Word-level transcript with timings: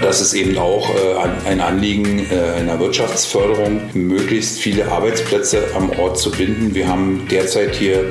Das 0.00 0.22
ist 0.22 0.32
eben 0.32 0.56
auch 0.56 0.88
äh, 0.94 1.48
ein 1.48 1.60
Anliegen 1.60 2.26
äh, 2.30 2.58
einer 2.58 2.80
Wirtschaftsförderung, 2.80 3.82
möglichst 3.92 4.58
viele 4.58 4.90
Arbeitsplätze 4.90 5.62
am 5.76 5.90
Ort 5.90 6.18
zu 6.18 6.30
binden. 6.30 6.74
Wir 6.74 6.88
haben 6.88 7.28
derzeit 7.30 7.74
hier 7.74 8.04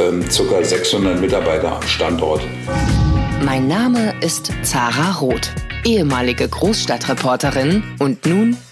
ähm, 0.00 0.24
ca. 0.24 0.64
600 0.64 1.20
Mitarbeiter 1.20 1.76
am 1.76 1.82
Standort. 1.82 2.42
Mein 3.44 3.68
Name 3.68 4.14
ist 4.22 4.50
Zara 4.62 5.12
Roth, 5.18 5.52
ehemalige 5.84 6.48
Großstadtreporterin 6.48 7.82
und 7.98 8.24
nun 8.24 8.56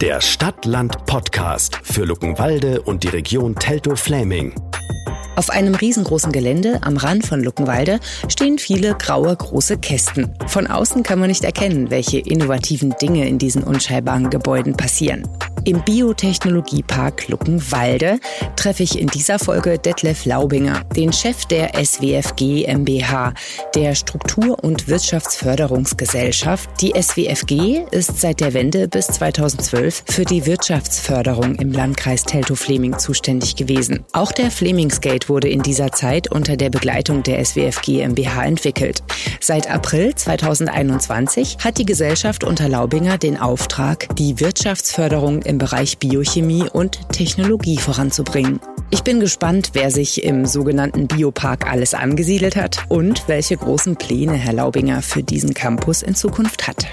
der 0.00 0.20
Stadt-Land-Podcast 0.20 1.80
für 1.82 2.04
Luckenwalde 2.04 2.82
und 2.82 3.02
die 3.02 3.08
Region 3.08 3.54
Teltow-Fläming. 3.54 4.52
Auf 5.36 5.48
einem 5.48 5.74
riesengroßen 5.74 6.32
Gelände 6.32 6.80
am 6.82 6.98
Rand 6.98 7.26
von 7.26 7.42
Luckenwalde 7.42 8.00
stehen 8.28 8.58
viele 8.58 8.94
graue 8.94 9.34
große 9.34 9.78
Kästen. 9.78 10.34
Von 10.48 10.66
außen 10.66 11.02
kann 11.02 11.18
man 11.18 11.28
nicht 11.28 11.44
erkennen, 11.44 11.90
welche 11.90 12.18
innovativen 12.18 12.94
Dinge 13.00 13.26
in 13.26 13.38
diesen 13.38 13.62
unscheinbaren 13.62 14.28
Gebäuden 14.28 14.76
passieren. 14.76 15.26
Im 15.66 15.82
Biotechnologiepark 15.82 17.26
Luckenwalde 17.26 18.20
treffe 18.54 18.84
ich 18.84 19.00
in 19.00 19.08
dieser 19.08 19.40
Folge 19.40 19.80
Detlef 19.80 20.24
Laubinger, 20.24 20.84
den 20.94 21.12
Chef 21.12 21.44
der 21.46 21.72
SWFG 21.74 22.72
MBH, 22.72 23.34
der 23.74 23.96
Struktur- 23.96 24.62
und 24.62 24.86
Wirtschaftsförderungsgesellschaft. 24.86 26.70
Die 26.80 26.92
SWFG 26.94 27.80
ist 27.90 28.20
seit 28.20 28.38
der 28.38 28.54
Wende 28.54 28.86
bis 28.86 29.08
2012 29.08 30.04
für 30.08 30.24
die 30.24 30.46
Wirtschaftsförderung 30.46 31.56
im 31.56 31.72
Landkreis 31.72 32.22
Teltow-Fleming 32.22 33.00
zuständig 33.00 33.56
gewesen. 33.56 34.04
Auch 34.12 34.30
der 34.30 34.52
Flemingsgate 34.52 35.28
wurde 35.28 35.48
in 35.48 35.62
dieser 35.62 35.90
Zeit 35.90 36.30
unter 36.30 36.56
der 36.56 36.70
Begleitung 36.70 37.24
der 37.24 37.44
SWFG 37.44 38.06
MBH 38.06 38.44
entwickelt. 38.44 39.02
Seit 39.40 39.68
April 39.68 40.14
2021 40.14 41.58
hat 41.64 41.78
die 41.78 41.86
Gesellschaft 41.86 42.44
unter 42.44 42.68
Laubinger 42.68 43.18
den 43.18 43.36
Auftrag, 43.36 44.14
die 44.14 44.38
Wirtschaftsförderung 44.38 45.42
im 45.42 45.55
Bereich 45.58 45.98
Biochemie 45.98 46.68
und 46.72 47.08
Technologie 47.10 47.78
voranzubringen. 47.78 48.60
Ich 48.90 49.02
bin 49.02 49.20
gespannt, 49.20 49.70
wer 49.72 49.90
sich 49.90 50.22
im 50.22 50.46
sogenannten 50.46 51.08
Biopark 51.08 51.70
alles 51.70 51.94
angesiedelt 51.94 52.56
hat 52.56 52.84
und 52.88 53.26
welche 53.28 53.56
großen 53.56 53.96
Pläne 53.96 54.34
Herr 54.34 54.52
Laubinger 54.52 55.02
für 55.02 55.22
diesen 55.22 55.54
Campus 55.54 56.02
in 56.02 56.14
Zukunft 56.14 56.68
hat. 56.68 56.86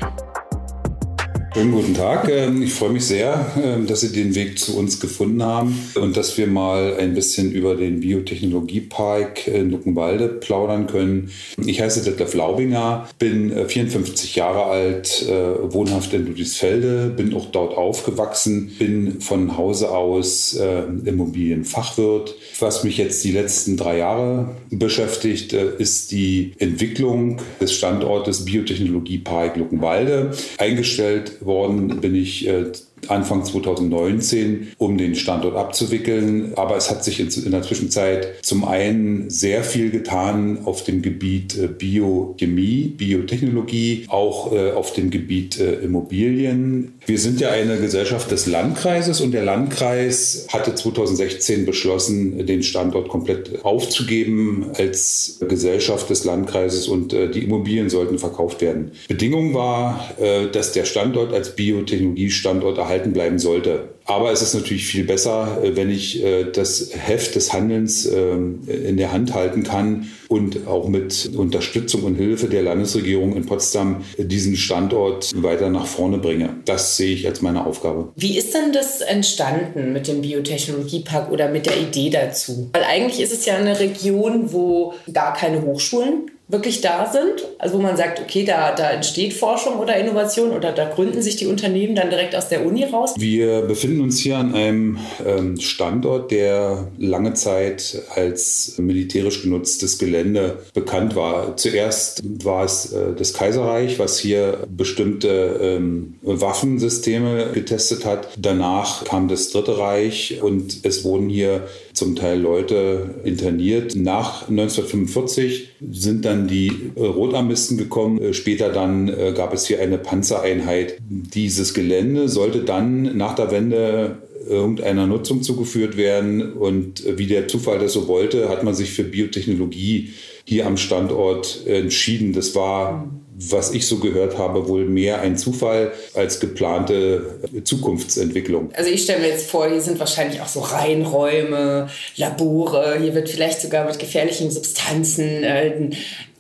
Schönen 1.54 1.72
guten 1.72 1.94
Tag. 1.94 2.30
Ähm, 2.30 2.64
ich 2.64 2.74
freue 2.74 2.90
mich 2.90 3.06
sehr, 3.06 3.46
ähm, 3.64 3.86
dass 3.86 4.02
Sie 4.02 4.12
den 4.12 4.34
Weg 4.34 4.58
zu 4.58 4.76
uns 4.76 5.00
gefunden 5.00 5.44
haben 5.44 5.78
und 5.94 6.18
dass 6.18 6.36
wir 6.36 6.48
mal 6.48 6.98
ein 6.98 7.14
bisschen 7.14 7.52
über 7.52 7.76
den 7.76 8.00
Biotechnologiepark 8.00 9.48
in 9.48 9.70
Luckenwalde 9.70 10.30
plaudern 10.30 10.88
können. 10.88 11.30
Ich 11.64 11.80
heiße 11.80 12.04
Detlef 12.04 12.34
Laubinger, 12.34 13.08
bin 13.20 13.52
54 13.68 14.36
äh, 14.36 14.40
Jahre 14.40 14.64
alt, 14.64 15.28
äh, 15.30 15.72
wohnhaft 15.72 16.12
in 16.14 16.26
Ludwigsfelde, 16.26 17.14
bin 17.16 17.36
auch 17.36 17.46
dort 17.52 17.78
aufgewachsen, 17.78 18.72
bin 18.80 19.22
von 19.22 19.56
Hause 19.56 19.92
aus 19.92 20.56
äh, 20.56 20.86
Immobilienfachwirt. 21.06 22.34
Was 22.60 22.84
mich 22.84 22.98
jetzt 22.98 23.24
die 23.24 23.32
letzten 23.32 23.78
drei 23.78 24.00
Jahre 24.00 24.56
beschäftigt, 24.72 25.54
ist 25.54 26.12
die 26.12 26.54
Entwicklung 26.58 27.38
des 27.62 27.74
Standortes 27.74 28.46
Biotechnologiepark 28.46 29.56
Luckenwalde. 29.58 30.32
Eingestellt 30.58 31.43
worden 31.46 32.02
bin 32.02 32.16
ich 32.16 32.48
äh, 32.48 32.72
Anfang 33.10 33.44
2019, 33.44 34.74
um 34.78 34.98
den 34.98 35.16
Standort 35.16 35.56
abzuwickeln. 35.56 36.54
Aber 36.56 36.78
es 36.78 36.90
hat 36.90 37.04
sich 37.04 37.20
in, 37.20 37.52
der 37.52 37.62
Zwischenzeit 37.62 38.44
zum 38.44 38.66
einen 38.66 39.30
sehr 39.30 39.64
viel 39.64 39.92
getan 39.92 40.60
auf 40.66 40.84
dem 40.84 41.02
Gebiet 41.02 41.58
äh, 41.58 41.68
Biochemie, 41.68 42.94
Biotechnologie, 42.98 44.06
auch 44.08 44.54
äh, 44.54 44.72
auf 44.72 44.94
dem 44.94 45.10
Gebiet 45.10 45.60
Immobilien. 45.60 46.94
Wir 47.06 47.20
sind 47.20 47.40
ja 47.40 47.50
eine 47.50 47.78
Gesellschaft 47.78 48.32
des 48.32 48.48
Landkreises 48.48 49.22
und 49.22 49.32
der 49.32 49.44
Landkreis 49.44 50.48
hatte 50.52 50.76
2016 50.76 51.66
beschlossen, 51.66 52.46
den 52.46 52.64
Standort 52.64 53.10
komplett 53.10 53.64
aufzugeben 53.64 54.68
als 54.78 55.40
Gesellschaft 55.48 56.10
des 56.10 56.24
Landkreises 56.24 56.88
und 56.88 57.12
die 57.12 57.44
Immobilien 57.44 57.90
sollten 57.90 58.18
verkauft 58.20 58.62
werden. 58.62 58.92
Bedingung 59.08 59.54
war, 59.54 60.12
dass 60.52 60.72
der 60.72 60.86
Standort 60.86 61.34
als 61.34 61.56
Biotechnologiestandort 61.56 62.78
erhalten 62.78 62.93
bleiben 63.14 63.40
sollte. 63.40 63.90
Aber 64.06 64.32
es 64.32 64.42
ist 64.42 64.54
natürlich 64.54 64.86
viel 64.86 65.06
besser, 65.06 65.60
äh, 65.64 65.76
wenn 65.76 65.90
ich 65.90 66.24
äh, 66.24 66.46
das 66.52 66.92
Heft 66.94 67.36
des 67.36 67.54
Handelns 67.54 68.06
ähm, 68.06 68.62
in 68.68 68.98
der 68.98 69.12
Hand 69.12 69.34
halten 69.34 69.64
kann 69.64 70.10
und 70.28 70.68
auch 70.68 70.88
mit 70.90 71.32
Unterstützung 71.36 72.04
und 72.04 72.16
Hilfe 72.16 72.48
der 72.48 72.64
Landesregierung 72.64 73.36
in 73.36 73.46
Potsdam 73.46 74.04
diesen 74.18 74.56
Standort 74.58 75.32
weiter 75.42 75.70
nach 75.70 75.86
vorne 75.86 76.18
bringe. 76.18 76.58
Das 76.66 76.98
sehe 76.98 77.14
ich 77.14 77.28
als 77.28 77.42
meine 77.42 77.66
Aufgabe. 77.66 78.12
Wie 78.16 78.38
ist 78.38 78.54
denn 78.54 78.74
das 78.74 79.02
entstanden 79.02 79.94
mit 79.94 80.08
dem 80.08 80.22
Biotechnologiepark 80.22 81.32
oder 81.32 81.50
mit 81.50 81.66
der 81.66 81.80
Idee 81.80 82.10
dazu? 82.10 82.70
Weil 82.74 82.84
eigentlich 82.84 83.22
ist 83.22 83.32
es 83.32 83.46
ja 83.46 83.56
eine 83.56 83.80
Region, 83.80 84.52
wo 84.52 84.94
gar 85.12 85.34
keine 85.34 85.62
Hochschulen 85.62 86.32
wirklich 86.50 86.82
da 86.82 87.10
sind, 87.12 87.48
also 87.58 87.78
wo 87.78 87.82
man 87.82 87.96
sagt, 87.96 88.20
okay, 88.20 88.44
da, 88.44 88.76
da 88.76 88.92
entsteht 88.92 89.34
Forschung 89.34 89.80
oder 89.80 89.96
Innovation 89.98 90.52
oder 90.52 90.74
da 90.74 90.90
gründen 90.90 91.22
sich 91.22 91.38
die 91.38 91.48
Unternehmen 91.48 91.96
dann 91.96 92.10
direkt 92.10 92.36
aus 92.36 92.50
der 92.50 92.66
Uni 92.66 92.84
raus? 92.84 93.14
Wir 93.18 93.62
befinden 93.62 94.02
uns 94.02 94.20
hier 94.20 94.38
an 94.38 94.54
einem 94.54 95.00
ähm, 95.26 95.60
Standort, 95.60 96.32
der 96.32 96.90
lange 96.98 97.34
Zeit 97.34 98.04
als 98.14 98.76
militärisch 98.78 99.42
genutztes 99.42 99.98
Gelände 99.98 100.60
bekannt 100.74 101.16
war. 101.16 101.56
Zuerst 101.56 102.22
war 102.44 102.66
es 102.66 102.92
äh, 102.92 103.14
das 103.18 103.34
Kaiserreich, 103.34 103.98
was 103.98 104.20
hier 104.20 104.60
bestimmte 104.70 105.60
ähm, 105.62 106.16
Waffensysteme 106.22 107.52
getestet 107.54 108.06
hat. 108.06 108.28
Danach 108.38 109.06
kam 109.06 109.30
das 109.30 109.50
Dritte 109.50 109.78
Reich 109.78 110.42
und 110.42 110.86
es 110.86 111.06
wurden 111.06 111.30
hier 111.30 111.68
zum 111.94 112.16
Teil 112.16 112.40
Leute 112.40 113.16
interniert. 113.24 113.96
Nach 113.96 114.50
1945 114.50 115.70
sind 115.92 116.26
dann 116.26 116.48
die 116.48 116.72
äh, 116.96 117.06
Rotarmisten 117.06 117.78
gekommen. 117.78 118.20
Äh, 118.22 118.34
später 118.34 118.70
dann 118.70 119.08
äh, 119.08 119.34
gab 119.36 119.54
es 119.54 119.68
hier 119.68 119.80
eine 119.80 119.98
Panzereinheit. 119.98 120.98
Dieses 121.08 121.74
Gelände 121.74 122.30
sollte 122.30 122.64
dann 122.64 123.16
nach 123.16 123.36
der 123.36 123.52
Wende 123.52 124.18
irgendeiner 124.48 125.08
Nutzung 125.08 125.42
zugeführt 125.44 125.98
werden. 125.98 126.54
Und 126.54 127.04
wie 127.18 127.28
der 127.28 127.48
Zufall 127.48 127.80
das 127.80 127.94
so 127.94 128.08
wollte, 128.08 128.50
hat 128.50 128.64
man 128.64 128.74
sich 128.74 128.92
für 128.92 129.04
Biotechnologie 129.04 130.14
hier 130.46 130.68
am 130.68 130.78
Standort 130.78 131.66
entschieden. 131.66 132.34
Das 132.34 132.54
war 132.56 133.10
was 133.36 133.74
ich 133.74 133.88
so 133.88 133.98
gehört 133.98 134.38
habe, 134.38 134.68
wohl 134.68 134.86
mehr 134.86 135.22
ein 135.22 135.38
Zufall 135.38 135.92
als 136.14 136.40
geplante 136.40 137.40
Zukunftsentwicklung. 137.64 138.72
Also 138.74 138.90
ich 138.90 139.04
stelle 139.04 139.22
mir 139.22 139.30
jetzt 139.30 139.50
vor, 139.50 139.68
hier 139.68 139.82
sind 139.82 140.00
wahrscheinlich 140.00 140.42
auch 140.42 140.48
so 140.48 140.60
Reinräume, 140.60 141.90
Labore, 142.16 143.00
hier 143.02 143.16
wird 143.16 143.30
vielleicht 143.30 143.62
sogar 143.62 143.86
mit 143.86 143.98
gefährlichen 144.00 144.52
Substanzen 144.52 145.44
äh, 145.44 145.90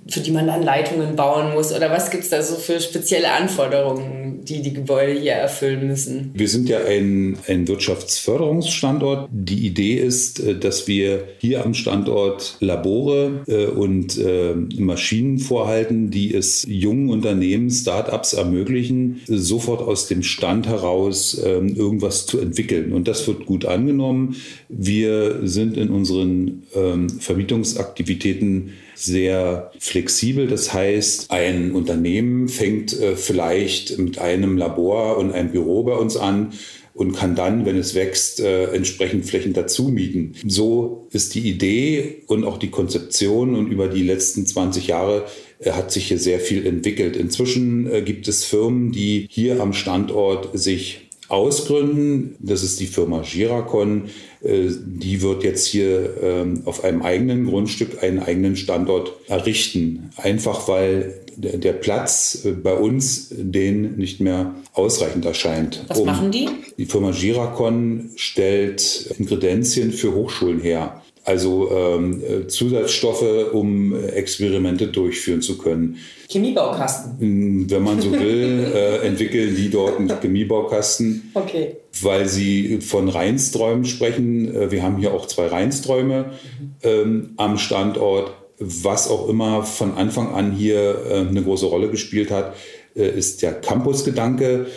für 0.07 0.19
die 0.19 0.31
man 0.31 0.47
dann 0.47 0.63
Leitungen 0.63 1.15
bauen 1.15 1.53
muss? 1.53 1.73
Oder 1.73 1.89
was 1.89 2.11
gibt 2.11 2.23
es 2.23 2.29
da 2.29 2.41
so 2.41 2.55
für 2.55 2.79
spezielle 2.79 3.31
Anforderungen, 3.31 4.41
die 4.43 4.61
die 4.61 4.73
Gebäude 4.73 5.19
hier 5.19 5.33
erfüllen 5.33 5.87
müssen? 5.87 6.31
Wir 6.33 6.47
sind 6.47 6.67
ja 6.67 6.79
ein, 6.79 7.37
ein 7.47 7.67
Wirtschaftsförderungsstandort. 7.67 9.29
Die 9.31 9.65
Idee 9.65 9.95
ist, 9.95 10.39
äh, 10.39 10.57
dass 10.57 10.87
wir 10.87 11.27
hier 11.39 11.63
am 11.63 11.73
Standort 11.73 12.57
Labore 12.59 13.43
äh, 13.47 13.65
und 13.67 14.17
äh, 14.17 14.53
Maschinen 14.77 15.39
vorhalten, 15.39 16.11
die 16.11 16.33
es 16.33 16.65
jungen 16.67 17.09
Unternehmen, 17.09 17.69
Start-ups 17.69 18.33
ermöglichen, 18.33 19.21
sofort 19.27 19.81
aus 19.81 20.07
dem 20.07 20.23
Stand 20.23 20.67
heraus 20.67 21.41
ähm, 21.43 21.75
irgendwas 21.75 22.25
zu 22.25 22.39
entwickeln. 22.39 22.91
Und 22.93 23.07
das 23.07 23.25
wird 23.27 23.45
gut 23.45 23.65
angenommen. 23.65 24.35
Wir 24.67 25.47
sind 25.47 25.77
in 25.77 25.89
unseren 25.89 26.63
ähm, 26.75 27.09
Vermietungsaktivitäten 27.09 28.71
sehr 28.95 29.71
flexibel. 29.79 30.47
Das 30.47 30.73
heißt, 30.73 31.31
ein 31.31 31.71
Unternehmen 31.71 32.47
fängt 32.47 32.99
äh, 32.99 33.15
vielleicht 33.15 33.97
mit 33.97 34.19
einem 34.19 34.57
Labor 34.57 35.17
und 35.17 35.33
einem 35.33 35.51
Büro 35.51 35.83
bei 35.83 35.95
uns 35.95 36.17
an 36.17 36.53
und 36.93 37.13
kann 37.13 37.35
dann, 37.35 37.65
wenn 37.65 37.77
es 37.77 37.95
wächst, 37.95 38.39
äh, 38.39 38.65
entsprechend 38.65 39.25
Flächen 39.25 39.53
dazu 39.53 39.89
mieten. 39.89 40.33
So 40.47 41.07
ist 41.11 41.33
die 41.35 41.47
Idee 41.49 42.23
und 42.27 42.43
auch 42.43 42.57
die 42.57 42.69
Konzeption 42.69 43.55
und 43.55 43.71
über 43.71 43.87
die 43.87 44.03
letzten 44.03 44.45
20 44.45 44.87
Jahre 44.87 45.25
äh, 45.59 45.71
hat 45.71 45.91
sich 45.91 46.07
hier 46.07 46.19
sehr 46.19 46.39
viel 46.39 46.65
entwickelt. 46.67 47.15
Inzwischen 47.15 47.91
äh, 47.91 48.01
gibt 48.03 48.27
es 48.27 48.45
Firmen, 48.45 48.91
die 48.91 49.27
hier 49.29 49.59
am 49.59 49.73
Standort 49.73 50.49
sich 50.53 51.02
ausgründen. 51.29 52.35
Das 52.39 52.63
ist 52.63 52.79
die 52.79 52.87
Firma 52.87 53.21
Giracon. 53.21 54.09
Äh, 54.41 54.69
die 54.85 55.21
wird 55.21 55.43
jetzt 55.43 55.65
hier 55.65 56.13
ähm, 56.21 56.63
auf 56.65 56.83
einem 56.83 57.01
eigenen 57.01 57.45
Grundstück 57.45 58.03
einen 58.03 58.19
eigenen 58.19 58.55
Standort 58.55 59.13
errichten. 59.27 60.11
Einfach 60.17 60.67
weil 60.67 61.19
der 61.35 61.73
Platz 61.73 62.47
bei 62.61 62.73
uns 62.75 63.29
den 63.31 63.95
nicht 63.95 64.19
mehr 64.19 64.53
ausreichend 64.73 65.25
erscheint. 65.25 65.83
Was 65.87 65.99
um, 65.99 66.05
machen 66.05 66.31
die? 66.31 66.47
Die 66.77 66.85
Firma 66.85 67.11
Giracon 67.11 68.11
stellt 68.15 69.13
Ingredienzien 69.17 69.91
für 69.91 70.13
Hochschulen 70.13 70.59
her. 70.59 71.02
Also 71.23 71.71
ähm, 71.71 72.21
Zusatzstoffe, 72.49 73.53
um 73.53 73.95
Experimente 73.95 74.87
durchführen 74.87 75.41
zu 75.41 75.57
können. 75.57 75.97
Chemiebaukasten. 76.29 77.69
Wenn 77.69 77.83
man 77.83 78.01
so 78.01 78.11
will, 78.19 78.71
äh, 78.73 79.07
entwickeln 79.07 79.55
die 79.55 79.69
dort 79.69 79.99
einen 79.99 80.09
Chemiebaukasten. 80.09 81.31
Okay. 81.33 81.77
Weil 82.01 82.27
sie 82.27 82.81
von 82.81 83.07
Reinsträumen 83.07 83.85
sprechen. 83.85 84.53
Äh, 84.53 84.71
wir 84.71 84.83
haben 84.83 84.97
hier 84.97 85.13
auch 85.13 85.25
zwei 85.27 85.47
Reinsträume 85.47 86.25
mhm. 86.59 86.75
ähm, 86.83 87.29
am 87.37 87.57
Standort 87.57 88.33
was 88.59 89.09
auch 89.09 89.27
immer 89.29 89.63
von 89.63 89.95
Anfang 89.95 90.33
an 90.33 90.51
hier 90.51 91.05
äh, 91.09 91.19
eine 91.27 91.41
große 91.43 91.65
Rolle 91.65 91.89
gespielt 91.89 92.31
hat, 92.31 92.55
äh, 92.95 93.07
ist 93.07 93.41
der 93.41 93.53
Campusgedanke. 93.53 94.67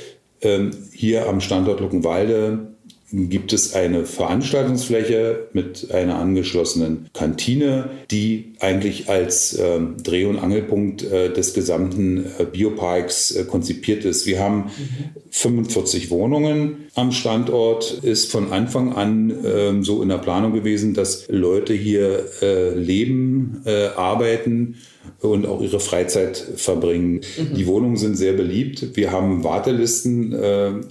Ähm, 0.43 0.71
hier 0.93 1.29
am 1.29 1.41
Standort 1.41 1.81
Luckenwalde 1.81 2.75
gibt 3.13 3.53
es 3.53 3.75
eine 3.75 4.05
Veranstaltungsfläche 4.05 5.47
mit 5.53 5.93
einer 5.93 6.17
angeschlossenen 6.17 7.09
Kantine, 7.13 7.91
die 8.11 8.55
eigentlich 8.59 9.09
als 9.09 9.55
äh, 9.55 9.79
Dreh- 10.03 10.25
und 10.25 10.39
Angelpunkt 10.39 11.05
äh, 11.05 11.33
des 11.33 11.55
gesamten 11.55 12.27
äh, 12.39 12.45
Bioparks 12.45 13.31
äh, 13.31 13.45
konzipiert 13.45 14.05
ist. 14.05 14.27
Wir 14.27 14.41
haben 14.41 14.65
mhm. 14.65 15.23
45 15.31 16.11
Wohnungen 16.11 16.87
am 16.95 17.13
Standort. 17.13 18.01
Ist 18.03 18.31
von 18.33 18.53
Anfang 18.53 18.93
an 18.93 19.33
ähm, 19.45 19.85
so 19.85 20.03
in 20.03 20.09
der 20.09 20.19
Planung 20.19 20.53
gewesen, 20.53 20.95
dass 20.95 21.27
Leute 21.29 21.75
hier 21.75 22.25
äh, 22.43 22.75
leben, 22.75 23.63
äh, 23.67 23.87
arbeiten 23.89 24.77
und 25.21 25.47
auch 25.47 25.63
ihre 25.63 25.79
Freizeit 25.79 26.37
verbringen. 26.57 27.21
Mhm. 27.39 27.55
Die 27.55 27.67
Wohnungen 27.69 27.97
sind 27.97 28.17
sehr 28.17 28.33
beliebt. 28.33 28.97
Wir 28.97 29.13
haben 29.13 29.45
Wartelisten 29.45 30.37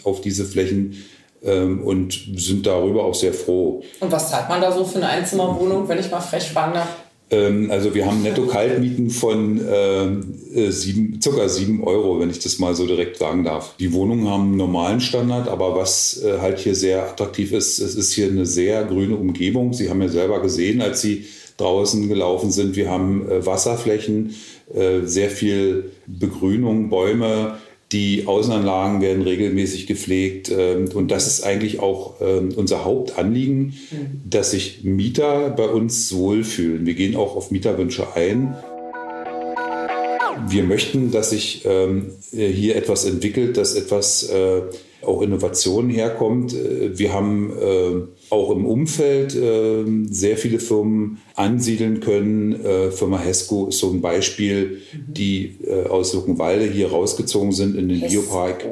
auf 0.03 0.21
diese 0.21 0.45
Flächen 0.45 0.94
ähm, 0.94 1.03
und 1.41 2.11
sind 2.37 2.65
darüber 2.65 3.03
auch 3.03 3.13
sehr 3.13 3.33
froh. 3.33 3.83
Und 3.99 4.11
was 4.11 4.31
zahlt 4.31 4.49
man 4.49 4.61
da 4.61 4.71
so 4.71 4.83
für 4.83 4.97
eine 4.97 5.09
Einzimmerwohnung, 5.09 5.87
wenn 5.87 5.99
ich 5.99 6.09
mal 6.09 6.19
frech 6.19 6.45
fragen 6.45 6.73
darf? 6.73 6.87
Ähm, 7.31 7.71
also 7.71 7.95
wir 7.95 8.05
haben 8.05 8.21
Netto-Kaltmieten 8.21 9.09
von 9.09 9.59
äh, 9.65 10.71
sieben, 10.71 11.19
circa 11.21 11.47
7 11.49 11.83
Euro, 11.83 12.19
wenn 12.19 12.29
ich 12.29 12.39
das 12.39 12.59
mal 12.59 12.75
so 12.75 12.85
direkt 12.85 13.17
sagen 13.17 13.43
darf. 13.43 13.75
Die 13.77 13.93
Wohnungen 13.93 14.29
haben 14.29 14.43
einen 14.43 14.57
normalen 14.57 15.01
Standard, 15.01 15.47
aber 15.47 15.75
was 15.75 16.21
äh, 16.23 16.39
halt 16.39 16.59
hier 16.59 16.75
sehr 16.75 17.03
attraktiv 17.03 17.51
ist, 17.51 17.79
es 17.79 17.95
ist 17.95 18.13
hier 18.13 18.27
eine 18.27 18.45
sehr 18.45 18.83
grüne 18.83 19.15
Umgebung. 19.15 19.73
Sie 19.73 19.89
haben 19.89 20.01
ja 20.01 20.09
selber 20.09 20.41
gesehen, 20.41 20.81
als 20.81 21.01
Sie 21.01 21.25
draußen 21.57 22.09
gelaufen 22.09 22.51
sind, 22.51 22.75
wir 22.75 22.89
haben 22.89 23.29
äh, 23.29 23.45
Wasserflächen, 23.45 24.35
äh, 24.73 25.01
sehr 25.05 25.29
viel 25.29 25.91
Begrünung, 26.05 26.89
Bäume, 26.89 27.57
die 27.91 28.25
Außenanlagen 28.25 29.01
werden 29.01 29.21
regelmäßig 29.21 29.87
gepflegt. 29.87 30.51
Ähm, 30.51 30.89
und 30.93 31.11
das 31.11 31.27
ist 31.27 31.43
eigentlich 31.43 31.79
auch 31.79 32.15
ähm, 32.21 32.49
unser 32.55 32.83
Hauptanliegen, 32.83 33.73
mhm. 33.91 34.21
dass 34.29 34.51
sich 34.51 34.83
Mieter 34.83 35.49
bei 35.51 35.67
uns 35.67 36.13
wohlfühlen. 36.13 36.85
Wir 36.85 36.95
gehen 36.95 37.15
auch 37.15 37.35
auf 37.35 37.51
Mieterwünsche 37.51 38.15
ein. 38.15 38.55
Wir 40.47 40.63
möchten, 40.63 41.11
dass 41.11 41.29
sich 41.29 41.63
ähm, 41.65 42.11
hier 42.31 42.75
etwas 42.75 43.05
entwickelt, 43.05 43.57
dass 43.57 43.73
etwas 43.75 44.23
äh, 44.29 44.61
auch 45.05 45.21
Innovationen 45.21 45.89
herkommt. 45.89 46.53
Äh, 46.53 46.97
wir 46.97 47.13
haben 47.13 47.51
äh, 47.51 48.01
auch 48.29 48.51
im 48.51 48.65
Umfeld 48.65 49.35
äh, 49.35 49.83
sehr 50.09 50.37
viele 50.37 50.59
Firmen 50.59 51.19
ansiedeln 51.35 51.99
können. 51.99 52.55
Firma 52.91 53.19
Hesco 53.19 53.67
ist 53.67 53.79
so 53.79 53.91
ein 53.91 54.01
Beispiel, 54.01 54.81
die 55.07 55.57
aus 55.89 56.13
Luckenwalde 56.13 56.65
hier 56.65 56.89
rausgezogen 56.89 57.51
sind 57.51 57.75
in 57.75 57.89
den 57.89 57.99
Hesco. 57.99 58.21
Biopark. 58.21 58.65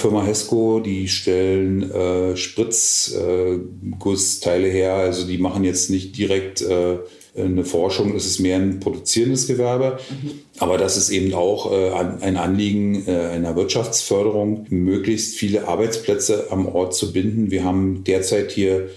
Firma 0.00 0.24
Hesco, 0.24 0.80
die 0.80 1.08
stellen 1.08 1.90
äh, 1.90 2.34
Spritzgussteile 2.34 4.68
äh, 4.68 4.72
her. 4.72 4.94
Also 4.94 5.26
die 5.26 5.36
machen 5.36 5.62
jetzt 5.62 5.90
nicht 5.90 6.16
direkt 6.16 6.62
äh, 6.62 6.96
eine 7.36 7.64
Forschung, 7.64 8.14
es 8.16 8.26
ist 8.26 8.40
mehr 8.40 8.56
ein 8.56 8.80
produzierendes 8.80 9.46
Gewerbe. 9.46 9.98
Mhm. 10.10 10.40
Aber 10.58 10.78
das 10.78 10.96
ist 10.96 11.10
eben 11.10 11.32
auch 11.34 11.72
äh, 11.72 11.90
ein 12.20 12.36
Anliegen 12.36 13.06
äh, 13.06 13.28
einer 13.28 13.56
Wirtschaftsförderung, 13.56 14.66
möglichst 14.70 15.36
viele 15.36 15.68
Arbeitsplätze 15.68 16.48
am 16.50 16.66
Ort 16.66 16.94
zu 16.94 17.12
binden. 17.12 17.50
Wir 17.50 17.64
haben 17.64 18.04
derzeit 18.04 18.50
hier 18.50 18.90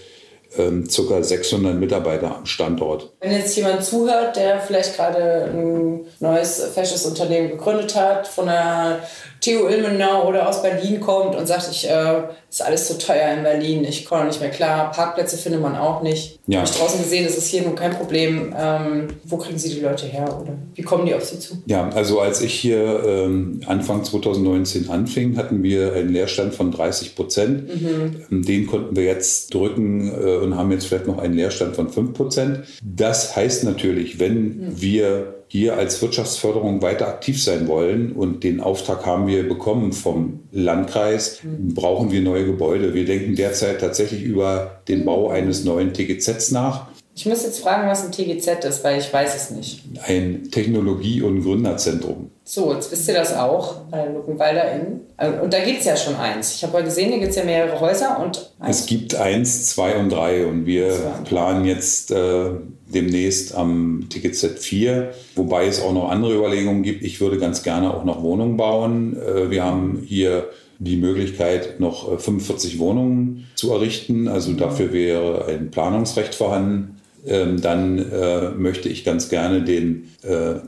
ähm, 0.57 0.88
ca. 0.88 1.24
600 1.24 1.75
Mitarbeiter 1.75 2.38
am 2.38 2.45
Standort. 2.45 3.12
Wenn 3.21 3.31
jetzt 3.31 3.56
jemand 3.56 3.83
zuhört, 3.83 4.35
der 4.35 4.59
vielleicht 4.59 4.95
gerade 4.95 5.45
ein 5.45 6.01
neues 6.19 6.63
fesches 6.74 7.06
Unternehmen 7.06 7.50
gegründet 7.50 7.95
hat, 7.95 8.27
von 8.27 8.45
der 8.45 9.00
TU 9.44 9.68
Ilmenau 9.68 10.28
oder 10.28 10.48
aus 10.48 10.62
Berlin 10.62 11.01
kommt 11.01 11.36
und 11.36 11.48
sagt, 11.48 11.68
ich 11.69 11.90
äh, 11.90 12.22
ist 12.50 12.62
alles 12.62 12.88
so 12.88 12.94
teuer 12.94 13.34
in 13.36 13.44
Berlin, 13.44 13.84
ich 13.84 14.06
komme 14.06 14.25
nicht 14.25 14.40
mehr 14.40 14.50
klar, 14.50 14.92
Parkplätze 14.92 15.38
findet 15.38 15.62
man 15.62 15.75
auch 15.75 16.01
nicht. 16.01 16.40
Ja. 16.48 16.60
Habe 16.60 16.69
ich 16.69 16.78
draußen 16.78 17.01
gesehen, 17.01 17.25
das 17.25 17.38
ist 17.38 17.48
hier 17.48 17.63
nun 17.63 17.75
kein 17.75 17.92
Problem. 17.92 18.56
Ähm, 18.57 19.07
wo 19.25 19.38
kriegen 19.38 19.57
Sie 19.57 19.74
die 19.74 19.81
Leute 19.81 20.06
her 20.06 20.40
oder 20.42 20.54
wie 20.75 20.81
kommen 20.81 21.06
die 21.06 21.13
auf 21.13 21.25
Sie 21.25 21.40
zu? 21.40 21.62
Ja, 21.66 21.90
also 21.90 22.22
als 22.22 22.42
ich 22.42 22.54
hier 22.54 23.04
ähm, 23.06 23.60
Anfang 23.66 24.06
2019 24.06 24.90
anfing, 24.90 25.36
hatten 25.36 25.62
wir 25.62 25.94
einen 25.94 26.10
Leerstand 26.10 26.56
von 26.56 26.72
30 26.72 27.16
Prozent. 27.16 27.68
Mhm. 27.68 28.16
Ähm, 28.31 28.45
den 28.45 28.68
konnten 28.68 28.95
wir 28.95 29.04
jetzt 29.04 29.54
drücken 29.54 30.10
äh, 30.10 30.38
und 30.38 30.56
haben 30.56 30.72
jetzt 30.72 30.86
vielleicht 30.88 31.07
noch 31.07 31.18
einen 31.18 31.34
Leerstand 31.34 31.75
von 31.75 31.90
5 31.90 32.13
Prozent. 32.13 32.60
Das 32.81 33.36
heißt 33.36 33.66
natürlich, 33.66 34.19
wenn 34.19 34.44
mhm. 34.44 34.81
wir 34.81 35.43
hier 35.53 35.77
als 35.77 36.01
Wirtschaftsförderung 36.01 36.81
weiter 36.81 37.07
aktiv 37.07 37.39
sein 37.39 37.67
wollen 37.67 38.13
und 38.13 38.44
den 38.44 38.59
Auftrag 38.59 39.05
haben 39.05 39.27
wir 39.27 39.47
bekommen 39.47 39.94
vom 39.94 40.39
Landkreis, 40.51 41.41
brauchen 41.75 42.11
wir 42.11 42.23
neue 42.23 42.47
Gebäude. 42.47 42.95
Wir 42.95 43.05
denken 43.05 43.35
derzeit 43.35 43.79
tatsächlich 43.79 44.23
über 44.23 44.81
den 44.88 45.05
Bau 45.05 45.29
eines 45.29 45.63
neuen 45.63 45.94
TGZs 45.94 46.50
nach. 46.50 46.88
Ich 47.15 47.27
muss 47.27 47.44
jetzt 47.44 47.60
fragen, 47.60 47.88
was 47.88 48.04
ein 48.04 48.12
TGZ 48.12 48.65
ist, 48.65 48.83
weil 48.83 49.00
ich 49.00 49.13
weiß 49.13 49.36
es 49.36 49.51
nicht. 49.51 49.83
Ein 50.07 50.50
Technologie- 50.50 51.21
und 51.21 51.44
Gründerzentrum. 51.44 52.31
So, 52.44 52.74
jetzt 52.74 52.92
wisst 52.92 53.07
ihr 53.07 53.13
das 53.13 53.36
auch 53.36 53.81
bei 53.92 54.07
Luckenwalder 54.07 54.73
Inn. 54.73 55.02
Also, 55.16 55.44
und 55.44 55.54
da 55.54 55.64
gibt 55.64 55.80
es 55.80 55.85
ja 55.85 55.95
schon 55.95 56.16
eins. 56.16 56.56
Ich 56.56 56.64
habe 56.64 56.73
mal 56.73 56.83
gesehen, 56.83 57.11
hier 57.11 57.19
gibt 57.19 57.30
es 57.30 57.35
ja 57.35 57.44
mehrere 57.44 57.80
Häuser 57.80 58.19
und 58.19 58.52
eins. 58.59 58.80
Es 58.80 58.85
gibt 58.87 59.16
eins, 59.16 59.68
zwei 59.68 59.95
und 59.95 60.09
drei 60.09 60.45
und 60.45 60.66
wir 60.66 60.92
planen 61.26 61.66
jetzt 61.66 62.11
äh, 62.11 62.49
demnächst 62.87 63.54
am 63.54 64.07
TGZ 64.09 64.59
4, 64.59 65.14
wobei 65.35 65.68
es 65.68 65.81
auch 65.81 65.94
noch 65.94 66.09
andere 66.09 66.35
Überlegungen 66.35 66.81
gibt. 66.81 67.04
Ich 67.04 67.21
würde 67.21 67.37
ganz 67.37 67.61
gerne 67.61 67.94
auch 67.94 68.06
noch 68.06 68.23
Wohnungen 68.23 68.57
bauen. 68.57 69.16
Äh, 69.21 69.52
wir 69.52 69.64
haben 69.64 70.04
hier 70.06 70.49
die 70.80 70.97
Möglichkeit, 70.97 71.80
noch 71.80 72.19
45 72.19 72.76
äh, 72.76 72.80
Wohnungen 72.80 73.47
zu 73.56 73.71
errichten. 73.71 74.28
Also 74.28 74.54
dafür 74.54 74.92
wäre 74.92 75.45
ein 75.45 75.71
Planungsrecht 75.71 76.35
vorhanden. 76.35 76.93
Ähm, 77.25 77.61
dann 77.61 77.99
äh, 77.99 78.49
möchte 78.49 78.89
ich 78.89 79.03
ganz 79.03 79.30
gerne 79.30 79.61
den 79.61 80.09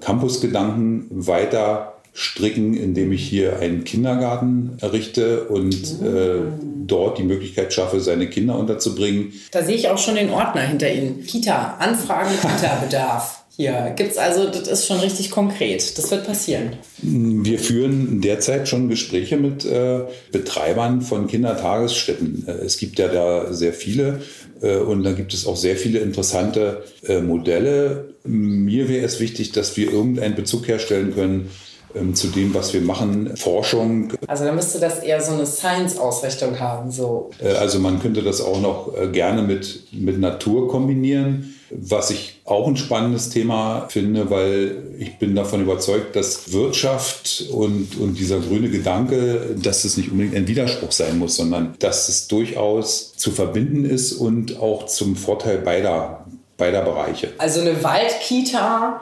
Campusgedanken 0.01 1.05
weiter 1.09 1.95
stricken, 2.17 2.75
indem 2.75 3.11
ich 3.11 3.27
hier 3.27 3.59
einen 3.59 3.83
Kindergarten 3.83 4.77
errichte 4.79 5.43
und 5.43 5.75
äh, 6.01 6.39
dort 6.87 7.17
die 7.17 7.23
Möglichkeit 7.23 7.73
schaffe, 7.73 7.99
seine 7.99 8.29
Kinder 8.29 8.57
unterzubringen. 8.57 9.33
Da 9.51 9.63
sehe 9.63 9.75
ich 9.75 9.89
auch 9.89 9.97
schon 9.97 10.15
den 10.15 10.29
Ordner 10.29 10.61
hinter 10.61 10.91
Ihnen. 10.91 11.25
Kita, 11.25 11.75
Anfragen, 11.77 12.31
Kita-Bedarf. 12.41 13.41
Hier 13.57 13.93
gibt 13.95 14.11
es 14.11 14.17
also, 14.17 14.49
das 14.49 14.67
ist 14.67 14.87
schon 14.87 14.99
richtig 14.99 15.31
konkret. 15.31 15.97
Das 15.97 16.11
wird 16.11 16.25
passieren. 16.25 16.73
Wir 17.01 17.57
führen 17.57 18.19
derzeit 18.19 18.67
schon 18.67 18.89
Gespräche 18.89 19.37
mit 19.37 19.63
äh, 19.63 20.01
Betreibern 20.31 21.01
von 21.01 21.27
Kindertagesstätten. 21.27 22.45
Äh, 22.47 22.51
es 22.65 22.77
gibt 22.77 22.99
ja 22.99 23.07
da 23.07 23.53
sehr 23.53 23.71
viele 23.71 24.07
äh, 24.09 24.44
und 24.77 25.03
da 25.03 25.11
gibt 25.11 25.33
es 25.33 25.45
auch 25.45 25.57
sehr 25.57 25.75
viele 25.75 25.99
interessante 25.99 26.83
äh, 27.07 27.21
Modelle. 27.21 28.15
Mir 28.23 28.89
wäre 28.89 29.05
es 29.05 29.19
wichtig, 29.19 29.51
dass 29.51 29.77
wir 29.77 29.91
irgendeinen 29.91 30.35
Bezug 30.35 30.67
herstellen 30.67 31.13
können 31.13 31.49
ähm, 31.95 32.13
zu 32.13 32.27
dem, 32.27 32.53
was 32.53 32.73
wir 32.73 32.81
machen, 32.81 33.37
Forschung. 33.37 34.13
Also 34.27 34.43
da 34.43 34.51
müsste 34.51 34.79
das 34.79 34.99
eher 34.99 35.21
so 35.21 35.33
eine 35.33 35.45
Science-Ausrichtung 35.45 36.59
haben. 36.59 36.91
So. 36.91 37.31
Äh, 37.41 37.53
also 37.53 37.79
man 37.79 38.01
könnte 38.01 38.21
das 38.21 38.41
auch 38.41 38.59
noch 38.59 38.93
äh, 38.95 39.07
gerne 39.07 39.41
mit, 39.41 39.93
mit 39.93 40.19
Natur 40.19 40.67
kombinieren. 40.67 41.54
Was 41.69 42.11
ich 42.11 42.41
auch 42.45 42.67
ein 42.67 42.77
spannendes 42.77 43.29
Thema 43.29 43.87
finde, 43.89 44.29
weil 44.29 44.83
ich 44.99 45.17
bin 45.17 45.35
davon 45.35 45.61
überzeugt, 45.61 46.15
dass 46.15 46.51
Wirtschaft 46.51 47.45
und, 47.51 47.97
und 47.99 48.19
dieser 48.19 48.39
grüne 48.39 48.69
Gedanke, 48.69 49.55
dass 49.61 49.83
es 49.83 49.97
nicht 49.97 50.11
unbedingt 50.11 50.35
ein 50.35 50.47
Widerspruch 50.47 50.91
sein 50.91 51.17
muss, 51.17 51.35
sondern 51.35 51.75
dass 51.79 52.07
es 52.07 52.27
durchaus 52.27 53.13
zu 53.15 53.31
verbinden 53.31 53.85
ist 53.85 54.13
und 54.13 54.59
auch 54.59 54.85
zum 54.85 55.15
Vorteil 55.15 55.57
beider, 55.57 56.25
beider 56.57 56.83
Bereiche. 56.83 57.33
Also 57.39 57.61
eine 57.61 57.83
Waldkita 57.83 59.01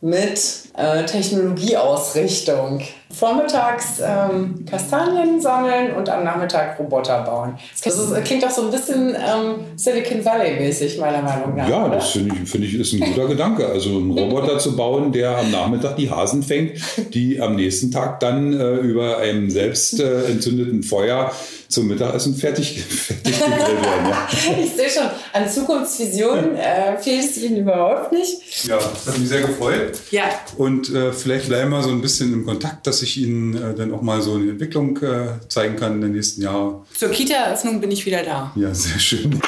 mit 0.00 0.40
äh, 0.76 1.04
Technologieausrichtung. 1.06 2.82
Vormittags 3.16 4.00
ähm, 4.04 4.64
Kastanien 4.68 5.40
sammeln 5.40 5.94
und 5.94 6.08
am 6.08 6.24
Nachmittag 6.24 6.78
Roboter 6.78 7.22
bauen. 7.22 7.54
Das, 7.84 7.98
ist, 7.98 8.24
klingt 8.24 8.42
doch 8.42 8.50
so 8.50 8.62
ein 8.62 8.70
bisschen 8.70 9.10
ähm, 9.10 9.64
Silicon 9.76 10.24
Valley-mäßig, 10.24 10.98
meiner 10.98 11.22
Meinung 11.22 11.54
nach. 11.54 11.68
Ja, 11.68 11.88
das 11.88 12.10
finde 12.10 12.34
ich, 12.34 12.48
find 12.48 12.64
ich 12.64 12.74
ist 12.74 12.92
ein 12.92 13.00
guter 13.00 13.28
Gedanke. 13.28 13.66
Also 13.66 13.90
einen 13.90 14.10
Roboter 14.10 14.58
zu 14.58 14.76
bauen, 14.76 15.12
der 15.12 15.38
am 15.38 15.50
Nachmittag 15.50 15.96
die 15.96 16.10
Hasen 16.10 16.42
fängt, 16.42 16.72
die 17.14 17.40
am 17.40 17.54
nächsten 17.56 17.90
Tag 17.90 18.20
dann 18.20 18.52
äh, 18.52 18.74
über 18.76 19.18
einem 19.18 19.48
selbst 19.50 20.00
äh, 20.00 20.24
entzündeten 20.24 20.82
Feuer 20.82 21.30
zum 21.74 21.88
Mittagessen 21.88 22.34
fertig, 22.34 22.82
fertig 22.88 23.38
gegrillt 23.38 23.84
werden. 23.84 24.08
Ja. 24.08 24.28
ich 24.64 24.72
sehe 24.72 24.88
schon, 24.88 25.10
an 25.32 25.50
Zukunftsvisionen 25.50 26.56
äh, 26.56 26.96
fehlt 26.98 27.24
es 27.24 27.36
Ihnen 27.38 27.58
überhaupt 27.58 28.12
nicht. 28.12 28.64
Ja, 28.66 28.78
das 28.78 29.06
hat 29.06 29.18
mich 29.18 29.28
sehr 29.28 29.42
gefreut. 29.42 29.98
Ja. 30.10 30.24
Und 30.56 30.92
äh, 30.94 31.12
vielleicht 31.12 31.48
bleiben 31.48 31.70
wir 31.70 31.82
so 31.82 31.90
ein 31.90 32.00
bisschen 32.00 32.32
im 32.32 32.46
Kontakt, 32.46 32.86
dass 32.86 33.02
ich 33.02 33.16
Ihnen 33.18 33.54
äh, 33.54 33.74
dann 33.74 33.92
auch 33.92 34.02
mal 34.02 34.22
so 34.22 34.34
eine 34.34 34.50
Entwicklung 34.50 34.96
äh, 35.02 35.40
zeigen 35.48 35.76
kann 35.76 35.94
in 35.94 36.00
den 36.00 36.12
nächsten 36.12 36.42
Jahren. 36.42 36.82
Zur 36.96 37.10
Kita-Eröffnung 37.10 37.80
bin 37.80 37.90
ich 37.90 38.06
wieder 38.06 38.22
da. 38.22 38.52
Ja, 38.56 38.72
sehr 38.72 38.98
schön. 38.98 39.40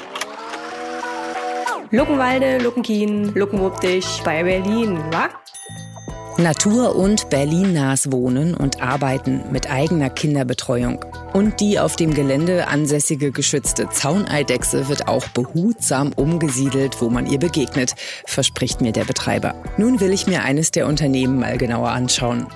Luckenwalde, 1.92 2.58
Luckenkien, 2.58 3.32
Luckenwuppdich 3.34 4.20
bei 4.24 4.42
Berlin, 4.42 4.98
wa? 5.12 5.28
Natur 6.38 6.94
und 6.96 7.30
Berlin-nahes 7.30 8.12
Wohnen 8.12 8.54
und 8.54 8.82
Arbeiten 8.82 9.42
mit 9.52 9.70
eigener 9.70 10.10
Kinderbetreuung. 10.10 11.02
Und 11.32 11.60
die 11.60 11.80
auf 11.80 11.96
dem 11.96 12.12
Gelände 12.12 12.68
ansässige 12.68 13.32
geschützte 13.32 13.88
Zauneidechse 13.88 14.88
wird 14.88 15.08
auch 15.08 15.26
behutsam 15.28 16.12
umgesiedelt, 16.14 17.00
wo 17.00 17.08
man 17.08 17.26
ihr 17.26 17.38
begegnet, 17.38 17.94
verspricht 18.26 18.82
mir 18.82 18.92
der 18.92 19.04
Betreiber. 19.04 19.54
Nun 19.78 19.98
will 20.00 20.12
ich 20.12 20.26
mir 20.26 20.42
eines 20.42 20.70
der 20.72 20.86
Unternehmen 20.86 21.40
mal 21.40 21.56
genauer 21.56 21.88
anschauen. 21.88 22.46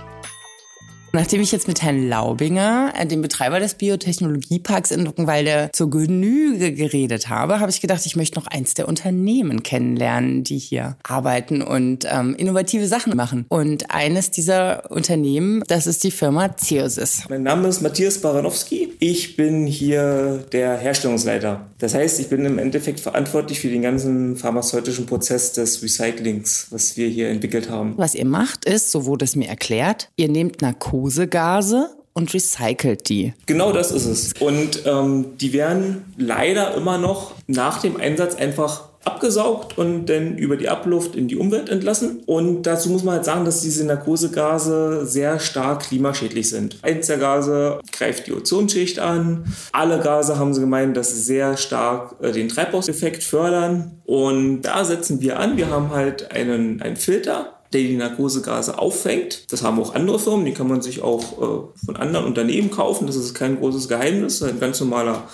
Nachdem 1.12 1.40
ich 1.40 1.50
jetzt 1.50 1.66
mit 1.66 1.82
Herrn 1.82 2.08
Laubinger, 2.08 2.92
äh, 2.96 3.04
dem 3.04 3.20
Betreiber 3.20 3.58
des 3.58 3.74
Biotechnologieparks 3.74 4.92
in 4.92 5.04
Luckenwalde, 5.04 5.70
zur 5.72 5.90
Genüge 5.90 6.72
geredet 6.72 7.28
habe, 7.28 7.58
habe 7.58 7.70
ich 7.70 7.80
gedacht, 7.80 8.06
ich 8.06 8.14
möchte 8.14 8.38
noch 8.38 8.46
eins 8.46 8.74
der 8.74 8.86
Unternehmen 8.86 9.64
kennenlernen, 9.64 10.44
die 10.44 10.58
hier 10.58 10.96
arbeiten 11.02 11.62
und 11.62 12.06
ähm, 12.08 12.36
innovative 12.36 12.86
Sachen 12.86 13.16
machen. 13.16 13.44
Und 13.48 13.90
eines 13.90 14.30
dieser 14.30 14.88
Unternehmen, 14.92 15.64
das 15.66 15.88
ist 15.88 16.04
die 16.04 16.12
Firma 16.12 16.56
Ceosys. 16.56 17.24
Mein 17.28 17.42
Name 17.42 17.66
ist 17.66 17.80
Matthias 17.80 18.18
Baranowski. 18.18 18.92
Ich 19.00 19.34
bin 19.34 19.66
hier 19.66 20.44
der 20.52 20.76
Herstellungsleiter. 20.76 21.66
Das 21.78 21.94
heißt, 21.94 22.20
ich 22.20 22.28
bin 22.28 22.44
im 22.44 22.58
Endeffekt 22.58 23.00
verantwortlich 23.00 23.58
für 23.58 23.68
den 23.68 23.82
ganzen 23.82 24.36
pharmazeutischen 24.36 25.06
Prozess 25.06 25.52
des 25.54 25.82
Recyclings, 25.82 26.68
was 26.70 26.96
wir 26.96 27.08
hier 27.08 27.30
entwickelt 27.30 27.68
haben. 27.68 27.94
Was 27.96 28.14
ihr 28.14 28.26
macht, 28.26 28.64
ist, 28.64 28.92
so 28.92 29.06
wurde 29.06 29.24
es 29.24 29.34
mir 29.34 29.48
erklärt, 29.48 30.08
ihr 30.14 30.28
nehmt 30.28 30.62
Narkose 30.62 30.99
Narkosegase 31.00 31.90
und 32.12 32.32
recycelt 32.34 33.08
die. 33.08 33.32
Genau 33.46 33.72
das 33.72 33.90
ist 33.92 34.06
es. 34.06 34.32
Und 34.40 34.82
ähm, 34.84 35.38
die 35.40 35.52
werden 35.52 36.04
leider 36.16 36.74
immer 36.74 36.98
noch 36.98 37.34
nach 37.46 37.80
dem 37.80 37.96
Einsatz 37.96 38.34
einfach 38.34 38.90
abgesaugt 39.02 39.78
und 39.78 40.06
dann 40.06 40.36
über 40.36 40.58
die 40.58 40.68
Abluft 40.68 41.16
in 41.16 41.26
die 41.26 41.36
Umwelt 41.36 41.70
entlassen. 41.70 42.22
Und 42.26 42.64
dazu 42.64 42.90
muss 42.90 43.02
man 43.02 43.14
halt 43.14 43.24
sagen, 43.24 43.46
dass 43.46 43.62
diese 43.62 43.86
Narkosegase 43.86 45.06
sehr 45.06 45.38
stark 45.38 45.84
klimaschädlich 45.84 46.50
sind. 46.50 46.76
Eins 46.82 47.06
der 47.06 47.16
Gase 47.16 47.80
greift 47.92 48.26
die 48.26 48.34
Ozonschicht 48.34 48.98
an. 48.98 49.44
Alle 49.72 50.00
Gase 50.00 50.38
haben 50.38 50.52
sie 50.52 50.60
gemeint, 50.60 50.98
dass 50.98 51.14
sie 51.14 51.20
sehr 51.20 51.56
stark 51.56 52.16
äh, 52.20 52.32
den 52.32 52.50
Treibhauseffekt 52.50 53.24
fördern. 53.24 54.02
Und 54.04 54.62
da 54.62 54.84
setzen 54.84 55.22
wir 55.22 55.38
an. 55.38 55.56
Wir 55.56 55.70
haben 55.70 55.90
halt 55.90 56.30
einen, 56.32 56.82
einen 56.82 56.96
Filter, 56.96 57.59
der 57.72 57.82
die 57.82 57.96
Narkosegase 57.96 58.78
auffängt. 58.78 59.52
Das 59.52 59.62
haben 59.62 59.78
auch 59.80 59.94
andere 59.94 60.18
Firmen, 60.18 60.44
die 60.44 60.54
kann 60.54 60.68
man 60.68 60.82
sich 60.82 61.02
auch 61.02 61.22
äh, 61.22 61.86
von 61.86 61.96
anderen 61.96 62.26
Unternehmen 62.26 62.70
kaufen. 62.70 63.06
Das 63.06 63.16
ist 63.16 63.34
kein 63.34 63.58
großes 63.58 63.88
Geheimnis, 63.88 64.42
ein 64.42 64.60
ganz 64.60 64.80
normaler 64.80 65.28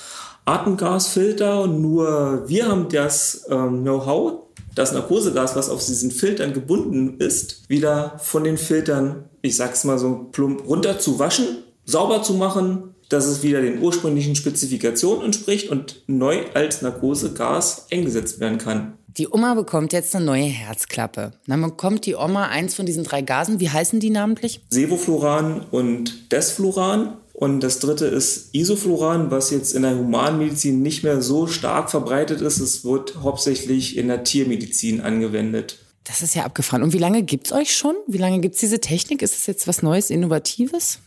Atemgasfilter. 0.44 1.66
Nur 1.66 2.44
wir 2.46 2.68
haben 2.68 2.88
das 2.90 3.46
ähm, 3.50 3.82
Know-how, 3.82 4.42
das 4.74 4.92
Narkosegas, 4.92 5.56
was 5.56 5.70
auf 5.70 5.84
diesen 5.84 6.10
Filtern 6.10 6.52
gebunden 6.52 7.18
ist, 7.18 7.68
wieder 7.68 8.18
von 8.18 8.44
den 8.44 8.58
Filtern, 8.58 9.24
ich 9.40 9.56
sag's 9.56 9.84
mal 9.84 9.98
so 9.98 10.28
plump, 10.32 10.66
runter 10.68 10.98
zu 10.98 11.18
waschen, 11.18 11.64
sauber 11.86 12.22
zu 12.22 12.34
machen, 12.34 12.94
dass 13.08 13.26
es 13.26 13.42
wieder 13.42 13.62
den 13.62 13.80
ursprünglichen 13.82 14.34
Spezifikationen 14.34 15.24
entspricht 15.24 15.70
und 15.70 16.02
neu 16.06 16.40
als 16.54 16.82
Narkosegas 16.82 17.86
eingesetzt 17.90 18.40
werden 18.40 18.58
kann. 18.58 18.98
Die 19.18 19.28
Oma 19.28 19.54
bekommt 19.54 19.94
jetzt 19.94 20.14
eine 20.14 20.26
neue 20.26 20.44
Herzklappe. 20.44 21.32
Dann 21.46 21.62
bekommt 21.62 22.04
die 22.04 22.16
Oma 22.16 22.48
eins 22.48 22.74
von 22.74 22.84
diesen 22.84 23.02
drei 23.02 23.22
Gasen. 23.22 23.60
Wie 23.60 23.70
heißen 23.70 23.98
die 23.98 24.10
namentlich? 24.10 24.60
Sevofluran 24.68 25.62
und 25.70 26.32
Desfluran. 26.32 27.16
Und 27.32 27.60
das 27.60 27.78
dritte 27.78 28.06
ist 28.06 28.54
Isofluran, 28.54 29.30
was 29.30 29.50
jetzt 29.50 29.74
in 29.74 29.82
der 29.82 29.96
Humanmedizin 29.96 30.82
nicht 30.82 31.02
mehr 31.02 31.22
so 31.22 31.46
stark 31.46 31.90
verbreitet 31.90 32.42
ist. 32.42 32.60
Es 32.60 32.84
wird 32.84 33.16
hauptsächlich 33.22 33.96
in 33.96 34.08
der 34.08 34.22
Tiermedizin 34.22 35.00
angewendet. 35.00 35.78
Das 36.04 36.20
ist 36.20 36.34
ja 36.34 36.44
abgefahren. 36.44 36.82
Und 36.82 36.92
wie 36.92 36.98
lange 36.98 37.22
gibt 37.22 37.46
es 37.46 37.52
euch 37.52 37.74
schon? 37.74 37.94
Wie 38.06 38.18
lange 38.18 38.40
gibt 38.40 38.54
es 38.54 38.60
diese 38.60 38.80
Technik? 38.80 39.22
Ist 39.22 39.34
es 39.34 39.46
jetzt 39.46 39.66
was 39.66 39.82
Neues, 39.82 40.10
Innovatives? 40.10 40.98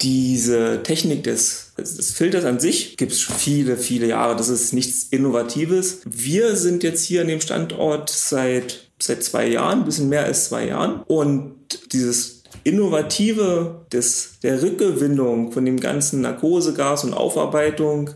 Diese 0.00 0.82
Technik 0.84 1.24
des, 1.24 1.72
des 1.76 2.12
Filters 2.12 2.44
an 2.44 2.60
sich 2.60 2.96
gibt 2.96 3.12
es 3.12 3.20
viele, 3.20 3.76
viele 3.76 4.06
Jahre. 4.06 4.36
Das 4.36 4.48
ist 4.48 4.72
nichts 4.72 5.04
Innovatives. 5.10 6.00
Wir 6.04 6.54
sind 6.54 6.84
jetzt 6.84 7.04
hier 7.04 7.22
an 7.22 7.28
dem 7.28 7.40
Standort 7.40 8.08
seit, 8.08 8.90
seit 9.00 9.24
zwei 9.24 9.48
Jahren, 9.48 9.80
ein 9.80 9.84
bisschen 9.84 10.08
mehr 10.08 10.24
als 10.24 10.48
zwei 10.48 10.68
Jahren. 10.68 11.02
Und 11.02 11.56
dieses 11.92 12.44
Innovative 12.64 13.86
des, 13.92 14.38
der 14.42 14.62
Rückgewinnung 14.62 15.52
von 15.52 15.64
dem 15.64 15.80
ganzen 15.80 16.20
Narkosegas 16.20 17.04
und 17.04 17.14
Aufarbeitung, 17.14 18.10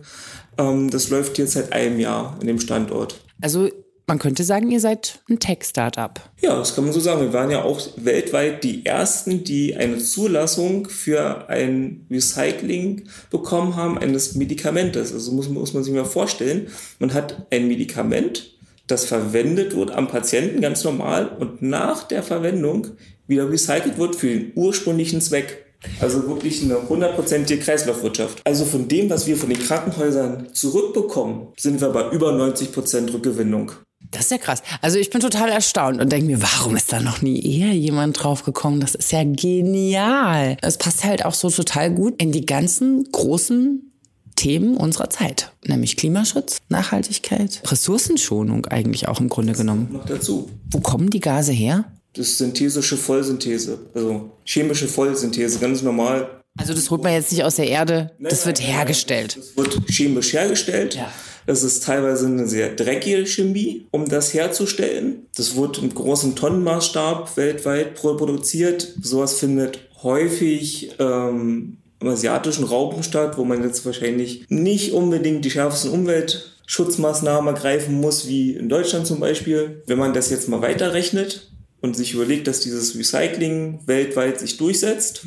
ähm, 0.59 0.91
das 0.91 1.11
läuft 1.11 1.39
jetzt 1.39 1.53
seit 1.53 1.73
einem 1.73 1.99
Jahr 1.99 2.37
in 2.41 2.47
dem 2.47 2.61
Standort. 2.61 3.21
Also 3.41 3.69
man 4.07 4.19
könnte 4.19 4.45
sagen, 4.45 4.71
ihr 4.71 4.81
seid 4.81 5.21
ein 5.29 5.39
Tech-Startup. 5.39 6.21
Ja, 6.41 6.57
das 6.57 6.75
kann 6.75 6.85
man 6.85 6.93
so 6.93 7.01
sagen. 7.01 7.21
Wir 7.21 7.33
waren 7.33 7.51
ja 7.51 7.63
auch 7.63 7.81
weltweit 7.97 8.65
die 8.65 8.85
Ersten, 8.85 9.45
die 9.45 9.77
eine 9.77 9.99
Zulassung 9.99 10.89
für 10.89 11.49
ein 11.49 12.07
Recycling 12.11 13.05
bekommen 13.31 13.77
haben 13.77 13.99
eines 13.99 14.35
Medikamentes. 14.35 15.13
Also 15.13 15.33
muss, 15.33 15.49
muss 15.49 15.75
man 15.75 15.85
sich 15.85 15.95
mal 15.95 16.05
vorstellen, 16.05 16.69
man 16.99 17.15
hat 17.15 17.47
ein 17.51 17.69
Medikament, 17.69 18.57
das 18.87 19.05
verwendet 19.05 19.77
wird 19.77 19.93
am 19.93 20.09
Patienten 20.09 20.61
ganz 20.61 20.85
normal 20.85 21.29
und 21.39 21.63
nach 21.63 22.03
der 22.05 22.23
Verwendung 22.23 22.89
wieder 23.27 23.51
recycelt 23.51 23.99
wird 23.99 24.17
für 24.17 24.29
den 24.29 24.53
ursprünglichen 24.55 25.21
Zweck. 25.21 25.65
Also 26.01 26.29
wirklich 26.29 26.63
eine 26.63 26.89
hundertprozentige 26.89 27.61
Kreislaufwirtschaft. 27.61 28.41
Also 28.45 28.65
von 28.65 28.89
dem, 28.89 29.11
was 29.11 29.27
wir 29.27 29.37
von 29.37 29.49
den 29.49 29.59
Krankenhäusern 29.59 30.49
zurückbekommen, 30.53 31.49
sind 31.57 31.81
wir 31.81 31.89
bei 31.89 32.11
über 32.11 32.33
90 32.33 32.73
Prozent 32.73 33.13
Rückgewinnung. 33.13 33.73
Das 34.11 34.23
ist 34.23 34.31
ja 34.31 34.39
krass. 34.39 34.63
Also 34.81 34.99
ich 34.99 35.11
bin 35.11 35.21
total 35.21 35.49
erstaunt 35.49 36.01
und 36.01 36.13
denke 36.13 36.27
mir, 36.27 36.43
warum 36.43 36.77
ist 36.77 36.93
da 36.93 37.01
noch 37.01 37.23
nie 37.23 37.41
eher 37.41 37.73
jemand 37.73 38.23
drauf 38.23 38.45
gekommen? 38.45 38.81
Das 38.81 38.95
ist 38.95 39.13
ja 39.13 39.25
genial. 39.25 40.57
Es 40.61 40.77
passt 40.77 41.05
halt 41.05 41.25
auch 41.25 41.35
so 41.35 41.51
total 41.51 41.91
gut 41.91 42.21
in 42.21 42.33
die 42.33 42.45
ganzen 42.45 43.11
großen 43.11 43.93
Themen 44.37 44.77
unserer 44.77 45.11
Zeit, 45.11 45.53
nämlich 45.67 45.97
Klimaschutz, 45.97 46.59
Nachhaltigkeit, 46.69 47.63
Ressourcenschonung 47.67 48.67
eigentlich 48.67 49.09
auch 49.09 49.21
im 49.21 49.29
Grunde 49.29 49.53
genommen. 49.53 49.89
Noch 49.93 50.07
dazu. 50.07 50.51
Wo 50.71 50.81
kommen 50.81 51.11
die 51.11 51.21
Gase 51.21 51.53
her? 51.53 51.85
Das 52.15 52.29
ist 52.29 52.39
synthesische 52.39 52.97
Vollsynthese, 52.97 53.79
also 53.95 54.33
chemische 54.45 54.89
Vollsynthese, 54.89 55.59
ganz 55.59 55.83
normal. 55.83 56.42
Also 56.59 56.75
das 56.75 56.91
holt 56.91 57.03
man 57.03 57.13
jetzt 57.13 57.33
nicht 57.33 57.45
aus 57.45 57.57
der 57.57 57.69
Erde, 57.69 58.11
das 58.19 58.45
wird 58.45 58.61
hergestellt. 58.61 59.39
Das 59.39 59.57
wird 59.57 59.89
chemisch 59.89 60.35
hergestellt. 60.35 60.95
Ja. 60.97 61.11
Das 61.47 61.63
ist 61.63 61.85
teilweise 61.85 62.27
eine 62.27 62.47
sehr 62.47 62.75
dreckige 62.75 63.27
Chemie, 63.27 63.87
um 63.91 64.09
das 64.09 64.33
herzustellen. 64.33 65.27
Das 65.35 65.57
wird 65.57 65.79
im 65.79 65.93
großen 65.93 66.37
Tonnenmaßstab 66.37 67.37
weltweit 67.37 67.95
produziert. 67.95 68.95
Sowas 69.01 69.39
findet 69.41 69.81
häufig 70.03 70.93
ähm, 70.99 71.79
im 72.01 72.09
asiatischen 72.09 72.65
Raum 72.65 73.03
statt, 73.03 73.39
wo 73.39 73.45
man 73.45 73.63
jetzt 73.65 73.85
wahrscheinlich 73.87 74.45
nicht 74.49 74.93
unbedingt 74.93 75.45
die 75.45 75.51
schärfsten 75.51 75.91
Umweltschutzmaßnahmen 75.91 77.55
ergreifen 77.55 78.01
muss, 78.01 78.29
wie 78.29 78.53
in 78.53 78.69
Deutschland 78.69 79.07
zum 79.07 79.19
Beispiel. 79.19 79.83
Wenn 79.87 79.99
man 79.99 80.13
das 80.13 80.31
jetzt 80.31 80.49
mal 80.49 80.63
weiterrechnet 80.63 81.51
und 81.81 81.97
sich 81.97 82.15
überlegt, 82.15 82.47
dass 82.47 82.61
dieses 82.61 82.97
Recycling 82.97 83.81
weltweit 83.87 84.39
sich 84.39 84.59
durchsetzt 84.59 85.27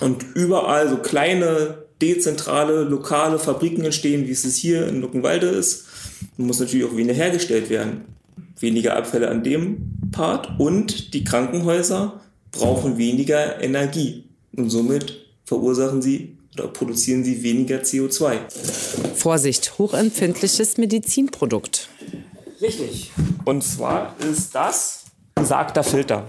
und 0.00 0.24
überall 0.34 0.88
so 0.88 0.96
kleine 0.96 1.84
dezentrale, 2.00 2.82
lokale 2.82 3.38
Fabriken 3.38 3.84
entstehen, 3.84 4.26
wie 4.26 4.32
es 4.32 4.56
hier 4.56 4.88
in 4.88 5.00
Luckenwalde 5.00 5.46
ist, 5.46 5.86
dann 6.36 6.46
muss 6.46 6.60
natürlich 6.60 6.86
auch 6.86 6.96
Wiener 6.96 7.12
hergestellt 7.12 7.70
werden. 7.70 8.04
weniger 8.58 8.96
Abfälle 8.96 9.28
an 9.28 9.42
dem 9.42 9.92
Part 10.12 10.60
und 10.60 11.14
die 11.14 11.24
Krankenhäuser 11.24 12.20
brauchen 12.52 12.96
weniger 12.96 13.60
Energie 13.60 14.24
und 14.56 14.70
somit 14.70 15.26
verursachen 15.44 16.00
sie 16.00 16.36
oder 16.54 16.68
produzieren 16.68 17.24
sie 17.24 17.42
weniger 17.42 17.78
CO2. 17.78 18.38
Vorsicht, 19.14 19.78
hochempfindliches 19.78 20.76
Medizinprodukt. 20.76 21.88
Richtig. 22.60 23.10
Und 23.44 23.64
zwar 23.64 24.14
ist 24.20 24.54
das 24.54 25.04
besagter 25.34 25.82
Filter. 25.82 26.26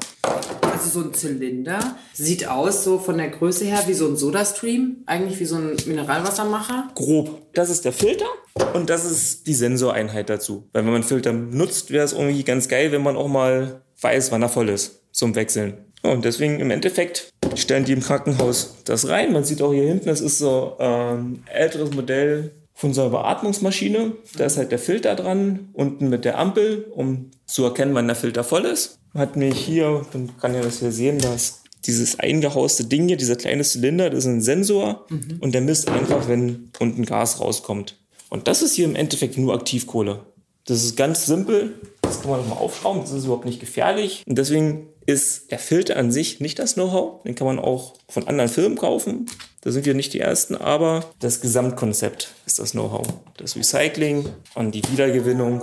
Also 0.84 1.00
so 1.00 1.08
ein 1.08 1.14
Zylinder 1.14 1.96
sieht 2.12 2.50
aus 2.50 2.84
so 2.84 3.00
von 3.00 3.18
der 3.18 3.30
Größe 3.30 3.64
her 3.64 3.84
wie 3.88 3.94
so 3.94 4.06
ein 4.06 4.18
Sodastream, 4.18 4.98
eigentlich 5.06 5.40
wie 5.40 5.46
so 5.46 5.56
ein 5.56 5.78
Mineralwassermacher. 5.86 6.90
Grob. 6.94 7.54
Das 7.54 7.70
ist 7.70 7.86
der 7.86 7.94
Filter 7.94 8.26
und 8.74 8.90
das 8.90 9.10
ist 9.10 9.48
die 9.48 9.54
Sensoreinheit 9.54 10.30
dazu. 10.30 10.68
Weil 10.74 10.84
wenn 10.84 10.92
man 10.92 11.04
Filter 11.04 11.32
nutzt, 11.32 11.92
wäre 11.92 12.04
es 12.04 12.12
irgendwie 12.12 12.44
ganz 12.44 12.68
geil, 12.68 12.92
wenn 12.92 13.02
man 13.02 13.16
auch 13.16 13.30
mal 13.30 13.82
weiß, 14.02 14.34
wann 14.34 14.42
er 14.42 14.50
voll 14.50 14.68
ist 14.68 15.00
zum 15.14 15.36
Wechseln. 15.36 15.86
Und 16.02 16.26
deswegen 16.26 16.60
im 16.60 16.70
Endeffekt 16.70 17.30
stellen 17.56 17.86
die 17.86 17.94
im 17.94 18.02
Krankenhaus 18.02 18.76
das 18.84 19.08
rein. 19.08 19.32
Man 19.32 19.46
sieht 19.46 19.62
auch 19.62 19.72
hier 19.72 19.88
hinten, 19.88 20.08
das 20.08 20.20
ist 20.20 20.38
so 20.38 20.76
ein 20.80 21.46
älteres 21.46 21.92
Modell 21.92 22.52
von 22.74 22.90
unserer 22.90 23.12
Beatmungsmaschine. 23.12 24.18
Da 24.38 24.44
ist 24.44 24.58
halt 24.58 24.74
der 24.74 24.80
Filter 24.80 25.16
dran, 25.16 25.70
unten 25.72 26.10
mit 26.10 26.26
der 26.26 26.38
Ampel, 26.38 26.88
um 26.92 27.32
zu 27.46 27.64
erkennen, 27.64 27.94
wann 27.94 28.08
der 28.08 28.18
Filter 28.18 28.44
voll 28.44 28.66
ist. 28.66 29.00
Hat 29.14 29.36
mich 29.36 29.58
hier, 29.60 30.06
man 30.14 30.38
kann 30.40 30.56
ja 30.56 30.62
das 30.62 30.80
hier 30.80 30.92
sehen, 30.92 31.20
dass 31.20 31.62
dieses 31.86 32.20
eingehauste 32.20 32.86
Ding 32.86 33.08
hier, 33.08 33.18
dieser 33.18 33.36
kleine 33.36 33.64
Zylinder, 33.64 34.10
das 34.10 34.20
ist 34.20 34.26
ein 34.26 34.42
Sensor 34.42 35.06
mhm. 35.10 35.38
und 35.40 35.54
der 35.54 35.62
misst 35.62 35.90
einfach, 35.90 36.28
wenn 36.28 36.72
unten 36.80 37.06
Gas 37.06 37.40
rauskommt. 37.40 37.98
Und 38.30 38.48
das 38.48 38.62
ist 38.62 38.74
hier 38.74 38.86
im 38.86 38.96
Endeffekt 38.96 39.38
nur 39.38 39.54
Aktivkohle. 39.54 40.22
Das 40.66 40.84
ist 40.84 40.96
ganz 40.96 41.26
simpel. 41.26 41.74
Das 42.02 42.22
kann 42.22 42.32
man 42.32 42.40
nochmal 42.40 42.58
aufschrauben. 42.58 43.02
Das 43.02 43.12
ist 43.12 43.26
überhaupt 43.26 43.46
nicht 43.46 43.60
gefährlich. 43.60 44.24
Und 44.26 44.38
deswegen 44.38 44.88
ist 45.06 45.52
der 45.52 45.60
Filter 45.60 45.98
an 45.98 46.12
sich 46.12 46.40
nicht 46.40 46.58
das 46.58 46.76
Know-how. 46.76 47.24
Den 47.24 47.36
kann 47.36 47.48
man 47.48 47.60
auch 47.60 47.96
von 48.08 48.28
anderen 48.28 48.50
Firmen 48.50 48.78
kaufen. 48.78 49.26
Da 49.62 49.72
sind 49.72 49.86
wir 49.86 49.94
nicht 49.94 50.14
die 50.14 50.20
Ersten, 50.20 50.56
aber 50.56 51.06
das 51.20 51.42
Gesamtkonzept 51.42 52.34
ist 52.46 52.60
das 52.60 52.72
Know-how. 52.72 53.06
Das 53.38 53.56
Recycling 53.56 54.26
und 54.56 54.74
die 54.74 54.84
Wiedergewinnung. 54.92 55.62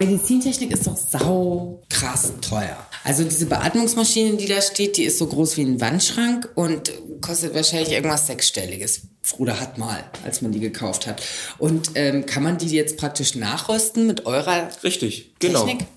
Medizintechnik 0.00 0.72
ist 0.72 0.86
doch 0.86 0.96
sau 0.96 1.82
krass 1.90 2.32
teuer. 2.40 2.78
Also 3.04 3.22
diese 3.22 3.44
Beatmungsmaschine, 3.44 4.38
die 4.38 4.46
da 4.46 4.62
steht, 4.62 4.96
die 4.96 5.04
ist 5.04 5.18
so 5.18 5.26
groß 5.26 5.58
wie 5.58 5.62
ein 5.62 5.80
Wandschrank 5.80 6.48
und 6.54 6.90
kostet 7.20 7.54
wahrscheinlich 7.54 7.92
irgendwas 7.92 8.26
sechsstelliges. 8.26 9.02
Oder 9.36 9.60
hat 9.60 9.76
mal, 9.76 10.02
als 10.24 10.40
man 10.40 10.52
die 10.52 10.60
gekauft 10.60 11.06
hat. 11.06 11.22
Und 11.58 11.90
ähm, 11.96 12.24
kann 12.24 12.42
man 12.42 12.56
die 12.56 12.68
jetzt 12.68 12.96
praktisch 12.96 13.34
nachrüsten 13.34 14.06
mit 14.06 14.24
eurer 14.24 14.70
Richtig, 14.82 15.34
genau. 15.38 15.66
Technik? 15.66 15.80
Genau, 15.80 15.90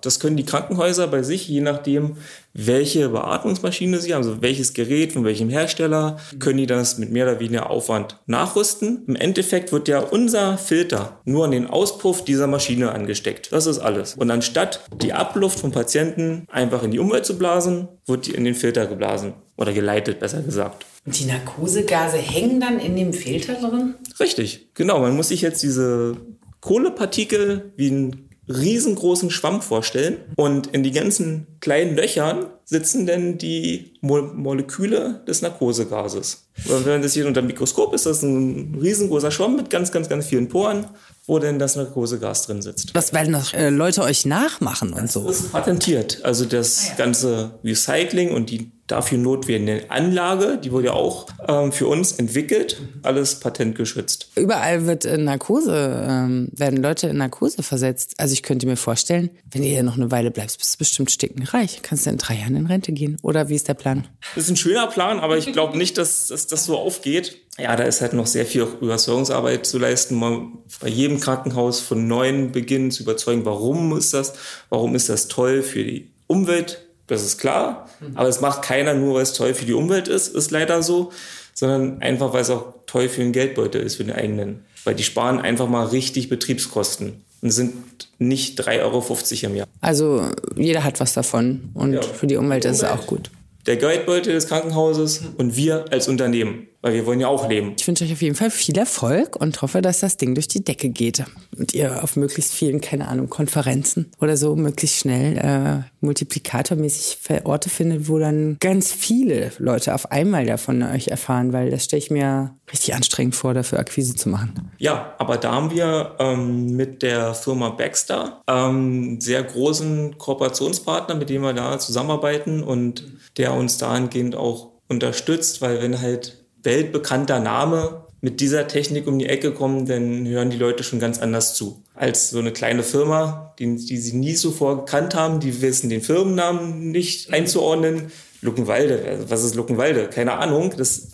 das 0.00 0.20
können 0.20 0.36
die 0.36 0.44
Krankenhäuser 0.44 1.06
bei 1.06 1.22
sich, 1.22 1.48
je 1.48 1.60
nachdem, 1.60 2.16
welche 2.54 3.08
Beatmungsmaschine 3.08 3.98
sie 3.98 4.12
haben, 4.14 4.22
also 4.22 4.42
welches 4.42 4.74
Gerät 4.74 5.12
von 5.12 5.24
welchem 5.24 5.48
Hersteller, 5.48 6.18
können 6.38 6.58
die 6.58 6.66
das 6.66 6.98
mit 6.98 7.10
mehr 7.10 7.26
oder 7.26 7.40
weniger 7.40 7.70
Aufwand 7.70 8.18
nachrüsten. 8.26 9.04
Im 9.06 9.16
Endeffekt 9.16 9.72
wird 9.72 9.88
ja 9.88 10.00
unser 10.00 10.58
Filter 10.58 11.20
nur 11.24 11.44
an 11.44 11.50
den 11.50 11.66
Auspuff 11.66 12.24
dieser 12.24 12.46
Maschine 12.46 12.92
angesteckt. 12.92 13.52
Das 13.52 13.66
ist 13.66 13.78
alles. 13.78 14.14
Und 14.14 14.30
anstatt 14.30 14.80
die 15.02 15.12
Abluft 15.12 15.60
vom 15.60 15.72
Patienten 15.72 16.46
einfach 16.50 16.82
in 16.82 16.90
die 16.90 16.98
Umwelt 16.98 17.24
zu 17.24 17.38
blasen, 17.38 17.88
wird 18.06 18.26
die 18.26 18.34
in 18.34 18.44
den 18.44 18.54
Filter 18.54 18.86
geblasen 18.86 19.34
oder 19.56 19.72
geleitet, 19.72 20.20
besser 20.20 20.42
gesagt. 20.42 20.84
Und 21.04 21.18
die 21.18 21.24
Narkosegase 21.24 22.16
hängen 22.16 22.60
dann 22.60 22.78
in 22.78 22.96
dem 22.96 23.12
Filter 23.12 23.54
drin? 23.54 23.94
Richtig, 24.20 24.68
genau. 24.74 25.00
Man 25.00 25.16
muss 25.16 25.28
sich 25.28 25.40
jetzt 25.40 25.62
diese 25.62 26.16
Kohlepartikel 26.60 27.72
wie 27.76 27.90
ein 27.90 28.28
riesengroßen 28.48 29.30
Schwamm 29.30 29.62
vorstellen 29.62 30.16
und 30.36 30.66
in 30.68 30.82
die 30.82 30.90
ganzen 30.90 31.46
kleinen 31.60 31.94
Löchern 31.94 32.46
sitzen 32.64 33.06
denn 33.06 33.38
die 33.38 33.94
Mo 34.00 34.22
Moleküle 34.22 35.22
des 35.28 35.42
Narkosegases. 35.42 36.48
Und 36.68 36.84
wenn 36.84 36.92
man 36.94 37.02
das 37.02 37.14
hier 37.14 37.26
unter 37.26 37.40
dem 37.40 37.46
Mikroskop 37.46 37.94
ist, 37.94 38.06
das 38.06 38.22
ein 38.22 38.76
riesengroßer 38.80 39.30
Schwamm 39.30 39.56
mit 39.56 39.70
ganz, 39.70 39.92
ganz, 39.92 40.08
ganz 40.08 40.26
vielen 40.26 40.48
Poren, 40.48 40.86
wo 41.26 41.38
denn 41.38 41.58
das 41.58 41.76
Narkosegas 41.76 42.46
drin 42.46 42.62
sitzt. 42.62 42.94
Was 42.94 43.12
werden 43.12 43.32
noch 43.32 43.54
äh, 43.54 43.70
Leute 43.70 44.02
euch 44.02 44.26
nachmachen 44.26 44.92
und 44.92 45.10
so? 45.10 45.24
Das 45.26 45.40
ist 45.40 45.52
patentiert. 45.52 46.24
Also 46.24 46.44
das 46.44 46.90
ah, 46.90 46.94
ganze 46.96 47.58
Recycling 47.62 48.32
und 48.32 48.50
die 48.50 48.72
dafür 48.92 49.18
notwendige 49.18 49.90
Anlage, 49.90 50.58
die 50.62 50.70
wurde 50.70 50.86
ja 50.86 50.92
auch 50.92 51.26
ähm, 51.48 51.72
für 51.72 51.86
uns 51.86 52.12
entwickelt, 52.12 52.80
alles 53.02 53.40
patentgeschützt. 53.40 54.30
Überall 54.36 54.86
wird 54.86 55.04
in 55.04 55.24
Narkose, 55.24 56.06
ähm, 56.08 56.48
werden 56.52 56.82
Leute 56.82 57.08
in 57.08 57.16
Narkose 57.16 57.62
versetzt. 57.62 58.14
Also 58.18 58.34
ich 58.34 58.42
könnte 58.42 58.66
mir 58.66 58.76
vorstellen, 58.76 59.30
wenn 59.50 59.62
du 59.62 59.68
hier 59.68 59.82
noch 59.82 59.96
eine 59.96 60.10
Weile 60.10 60.30
bleibst, 60.30 60.58
bist 60.58 60.74
du 60.74 60.78
bestimmt 60.78 61.10
stickenreich. 61.10 61.80
Kannst 61.82 62.06
du 62.06 62.10
in 62.10 62.18
drei 62.18 62.34
Jahren 62.34 62.54
in 62.54 62.66
Rente 62.66 62.92
gehen? 62.92 63.16
Oder 63.22 63.48
wie 63.48 63.54
ist 63.54 63.68
der 63.68 63.74
Plan? 63.74 64.06
Das 64.34 64.44
ist 64.44 64.50
ein 64.50 64.56
schöner 64.56 64.86
Plan, 64.86 65.20
aber 65.20 65.38
ich 65.38 65.52
glaube 65.52 65.78
nicht, 65.78 65.96
dass, 65.98 66.28
dass 66.28 66.46
das 66.46 66.64
so 66.64 66.76
aufgeht. 66.76 67.38
Ja, 67.58 67.76
da 67.76 67.84
ist 67.84 68.00
halt 68.00 68.12
noch 68.12 68.26
sehr 68.26 68.46
viel 68.46 68.66
Überzeugungsarbeit 68.80 69.66
zu 69.66 69.78
leisten, 69.78 70.16
mal 70.16 70.46
bei 70.80 70.88
jedem 70.88 71.20
Krankenhaus 71.20 71.80
von 71.80 72.06
neuen 72.06 72.52
beginnen 72.52 72.90
zu 72.90 73.02
überzeugen, 73.02 73.44
warum 73.44 73.96
ist 73.96 74.14
das, 74.14 74.34
warum 74.70 74.94
ist 74.94 75.08
das 75.08 75.28
toll 75.28 75.62
für 75.62 75.84
die 75.84 76.10
Umwelt, 76.26 76.86
das 77.06 77.22
ist 77.22 77.38
klar. 77.38 77.88
Mhm. 78.00 78.16
Aber 78.16 78.28
es 78.28 78.40
macht 78.40 78.62
keiner 78.62 78.94
nur, 78.94 79.14
weil 79.14 79.22
es 79.22 79.32
toll 79.32 79.54
für 79.54 79.64
die 79.64 79.74
Umwelt 79.74 80.08
ist, 80.08 80.34
ist 80.34 80.50
leider 80.50 80.82
so, 80.82 81.12
sondern 81.54 82.00
einfach, 82.00 82.32
weil 82.32 82.42
es 82.42 82.50
auch 82.50 82.74
toll 82.86 83.08
für 83.08 83.20
den 83.20 83.32
Geldbeutel 83.32 83.82
ist, 83.82 83.96
für 83.96 84.04
den 84.04 84.14
eigenen. 84.14 84.64
Weil 84.84 84.94
die 84.94 85.04
sparen 85.04 85.40
einfach 85.40 85.68
mal 85.68 85.86
richtig 85.86 86.28
Betriebskosten 86.28 87.22
und 87.40 87.50
sind 87.50 87.74
nicht 88.18 88.60
3,50 88.60 88.80
Euro 88.82 89.50
im 89.50 89.56
Jahr. 89.56 89.68
Also 89.80 90.28
jeder 90.56 90.84
hat 90.84 91.00
was 91.00 91.12
davon 91.12 91.70
und 91.74 91.94
ja. 91.94 92.02
für 92.02 92.26
die 92.26 92.36
Umwelt, 92.36 92.64
die 92.64 92.68
Umwelt 92.68 92.82
ist 92.82 92.82
es 92.82 92.84
auch 92.84 93.06
gut. 93.06 93.30
Der 93.66 93.76
Geldbeutel 93.76 94.32
des 94.32 94.48
Krankenhauses 94.48 95.22
und 95.36 95.56
wir 95.56 95.84
als 95.92 96.08
Unternehmen 96.08 96.66
weil 96.82 96.94
wir 96.94 97.06
wollen 97.06 97.20
ja 97.20 97.28
auch 97.28 97.48
leben. 97.48 97.74
Ich 97.78 97.86
wünsche 97.86 98.04
euch 98.04 98.12
auf 98.12 98.20
jeden 98.20 98.34
Fall 98.34 98.50
viel 98.50 98.76
Erfolg 98.76 99.36
und 99.36 99.62
hoffe, 99.62 99.80
dass 99.80 100.00
das 100.00 100.16
Ding 100.16 100.34
durch 100.34 100.48
die 100.48 100.64
Decke 100.64 100.90
geht 100.90 101.24
und 101.56 101.72
ihr 101.72 102.02
auf 102.02 102.16
möglichst 102.16 102.52
vielen, 102.52 102.80
keine 102.80 103.08
Ahnung, 103.08 103.30
Konferenzen 103.30 104.10
oder 104.20 104.36
so 104.36 104.56
möglichst 104.56 104.98
schnell 104.98 105.38
äh, 105.38 105.84
multiplikatormäßig 106.00 107.18
Orte 107.44 107.70
findet, 107.70 108.08
wo 108.08 108.18
dann 108.18 108.56
ganz 108.60 108.92
viele 108.92 109.52
Leute 109.58 109.94
auf 109.94 110.10
einmal 110.10 110.44
davon 110.44 110.82
euch 110.82 111.08
erfahren, 111.08 111.52
weil 111.52 111.70
das 111.70 111.84
stelle 111.84 112.02
ich 112.02 112.10
mir 112.10 112.56
richtig 112.70 112.94
anstrengend 112.94 113.36
vor, 113.36 113.54
dafür 113.54 113.78
Akquise 113.78 114.16
zu 114.16 114.28
machen. 114.28 114.72
Ja, 114.78 115.14
aber 115.18 115.36
da 115.36 115.52
haben 115.52 115.70
wir 115.70 116.16
ähm, 116.18 116.74
mit 116.74 117.02
der 117.02 117.34
Firma 117.34 117.70
Baxter 117.70 118.42
ähm, 118.48 119.20
sehr 119.20 119.42
großen 119.42 120.18
Kooperationspartner, 120.18 121.14
mit 121.14 121.30
dem 121.30 121.42
wir 121.42 121.52
da 121.52 121.78
zusammenarbeiten 121.78 122.62
und 122.62 123.04
der 123.36 123.54
uns 123.54 123.78
dahingehend 123.78 124.34
auch 124.34 124.72
unterstützt, 124.88 125.62
weil 125.62 125.80
wenn 125.80 126.00
halt 126.00 126.41
weltbekannter 126.62 127.40
Name 127.40 128.02
mit 128.22 128.40
dieser 128.40 128.68
Technik 128.68 129.08
um 129.08 129.18
die 129.18 129.26
Ecke 129.26 129.52
kommen, 129.52 129.84
dann 129.84 130.26
hören 130.26 130.48
die 130.48 130.56
Leute 130.56 130.84
schon 130.84 131.00
ganz 131.00 131.18
anders 131.18 131.54
zu. 131.54 131.82
Als 131.94 132.30
so 132.30 132.38
eine 132.38 132.52
kleine 132.52 132.84
Firma, 132.84 133.52
die, 133.58 133.76
die 133.76 133.98
sie 133.98 134.16
nie 134.16 134.34
zuvor 134.34 134.84
gekannt 134.84 135.16
haben, 135.16 135.40
die 135.40 135.60
wissen 135.60 135.90
den 135.90 136.02
Firmennamen 136.02 136.92
nicht 136.92 137.32
einzuordnen. 137.32 138.12
Luckenwalde, 138.40 139.24
was 139.28 139.42
ist 139.42 139.56
Luckenwalde? 139.56 140.08
Keine 140.08 140.34
Ahnung. 140.34 140.72
Das, 140.76 141.08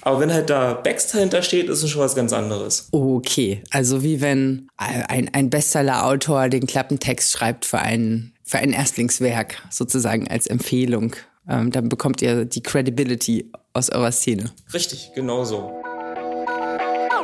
aber 0.00 0.20
wenn 0.20 0.32
halt 0.32 0.48
da 0.48 0.72
Baxter 0.72 1.20
hintersteht, 1.20 1.68
ist 1.68 1.82
es 1.82 1.90
schon 1.90 2.00
was 2.00 2.14
ganz 2.14 2.32
anderes. 2.32 2.88
Okay, 2.92 3.62
also 3.70 4.02
wie 4.02 4.22
wenn 4.22 4.68
ein, 4.78 5.30
ein 5.32 5.50
Bestseller-Autor 5.50 6.48
den 6.48 6.66
Klappentext 6.66 7.30
schreibt 7.30 7.66
für 7.66 7.78
ein, 7.78 8.32
für 8.42 8.58
ein 8.58 8.72
Erstlingswerk, 8.72 9.62
sozusagen 9.70 10.28
als 10.28 10.46
Empfehlung. 10.46 11.14
Ähm, 11.46 11.70
dann 11.70 11.90
bekommt 11.90 12.22
ihr 12.22 12.46
die 12.46 12.62
Credibility 12.62 13.50
aus 13.74 13.90
eurer 13.90 14.12
Szene. 14.12 14.52
Richtig, 14.72 15.10
genau 15.14 15.44
so. 15.44 15.70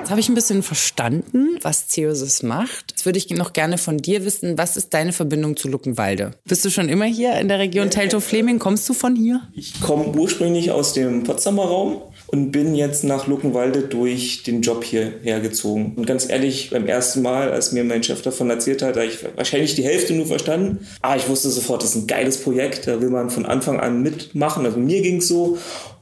Jetzt 0.01 0.11
habe 0.11 0.21
ich 0.21 0.31
ein 0.31 0.35
bisschen 0.35 0.63
verstanden, 0.63 1.59
was 1.61 1.89
Ceosis 1.89 2.43
macht. 2.43 2.91
Jetzt 2.91 3.05
würde 3.05 3.19
ich 3.19 3.29
noch 3.31 3.53
gerne 3.53 3.77
von 3.77 3.99
dir 3.99 4.25
wissen, 4.25 4.57
was 4.57 4.79
ist 4.79 4.95
deine 4.95 5.13
Verbindung 5.13 5.59
zu 5.59 5.69
Luckenwalde? 5.69 6.33
Bist 6.47 6.65
du 6.65 6.71
schon 6.71 6.89
immer 6.89 7.05
hier 7.05 7.39
in 7.39 7.49
der 7.49 7.59
Region 7.59 7.91
Teltow-Fleming? 7.91 8.59
Kommst 8.59 8.89
du 8.89 8.95
von 8.95 9.15
hier? 9.15 9.43
Ich 9.55 9.79
komme 9.83 10.07
ursprünglich 10.07 10.71
aus 10.71 10.95
dem 10.95 11.23
Potsdamer 11.23 11.65
Raum 11.65 12.03
und 12.29 12.51
bin 12.51 12.75
jetzt 12.75 13.05
nach 13.05 13.27
Luckenwalde 13.27 13.83
durch 13.83 14.43
den 14.43 14.63
Job 14.63 14.85
hierher 14.85 15.41
gezogen. 15.41 15.93
Und 15.97 16.07
ganz 16.07 16.29
ehrlich, 16.29 16.71
beim 16.71 16.87
ersten 16.87 17.21
Mal, 17.21 17.53
als 17.53 17.73
mir 17.73 17.85
mein 17.85 18.03
Chef 18.03 18.23
davon 18.23 18.49
erzählt 18.49 18.81
hat, 18.81 18.97
habe 18.97 19.07
ich 19.07 19.19
wahrscheinlich 19.37 19.75
die 19.75 19.85
Hälfte 19.85 20.15
nur 20.15 20.27
verstanden. 20.27 20.87
Ah, 21.03 21.15
ich 21.15 21.29
wusste 21.29 21.51
sofort, 21.51 21.83
das 21.83 21.91
ist 21.91 22.03
ein 22.03 22.07
geiles 22.07 22.39
Projekt, 22.39 22.87
da 22.87 23.03
will 23.03 23.11
man 23.11 23.29
von 23.29 23.45
Anfang 23.45 23.79
an 23.79 24.03
mitmachen. 24.03 24.65
Also 24.65 24.79
mir 24.79 25.03
ging 25.03 25.19
es 25.19 25.29
so. 25.29 25.59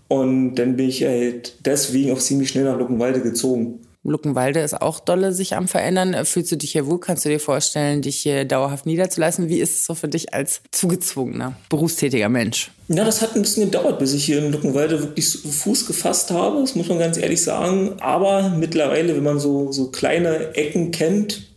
Und 0.09 0.55
dann 0.55 0.77
bin 0.77 0.89
ich 0.89 1.05
halt 1.05 1.65
deswegen 1.65 2.13
auch 2.13 2.19
ziemlich 2.19 2.49
schnell 2.49 2.65
nach 2.65 2.79
Luckenwalde 2.79 3.21
gezogen. 3.21 3.81
Luckenwalde 4.05 4.61
ist 4.61 4.81
auch 4.81 5.01
dolle 5.01 5.33
sich 5.33 5.55
am 5.55 5.69
Verändern. 5.69 6.25
Fühlst 6.25 6.51
du 6.53 6.57
dich 6.57 6.73
hier 6.73 6.87
wohl? 6.87 6.99
Kannst 6.99 7.25
du 7.25 7.29
dir 7.29 7.41
vorstellen, 7.41 8.01
dich 8.01 8.17
hier 8.19 8.45
dauerhaft 8.45 8.87
niederzulassen? 8.87 9.49
Wie 9.49 9.59
ist 9.59 9.75
es 9.75 9.85
so 9.85 9.95
für 9.95 10.09
dich 10.09 10.33
als 10.33 10.63
zugezwungener, 10.73 11.57
berufstätiger 11.69 12.29
Mensch? 12.29 12.71
Ja, 12.89 13.05
das 13.05 13.21
hat 13.21 13.37
ein 13.37 13.43
bisschen 13.43 13.65
gedauert, 13.65 13.99
bis 13.99 14.15
ich 14.15 14.25
hier 14.25 14.39
in 14.39 14.53
Luckenwalde 14.53 15.01
wirklich 15.01 15.29
Fuß 15.29 15.87
gefasst 15.87 16.31
habe. 16.31 16.61
Das 16.61 16.75
muss 16.75 16.89
man 16.89 16.99
ganz 16.99 17.19
ehrlich 17.19 17.43
sagen. 17.43 17.97
Aber 18.01 18.49
mittlerweile, 18.51 19.15
wenn 19.15 19.25
man 19.25 19.39
so, 19.39 19.73
so 19.73 19.91
kleine 19.91 20.55
Ecken 20.55 20.91
kennt, 20.91 21.49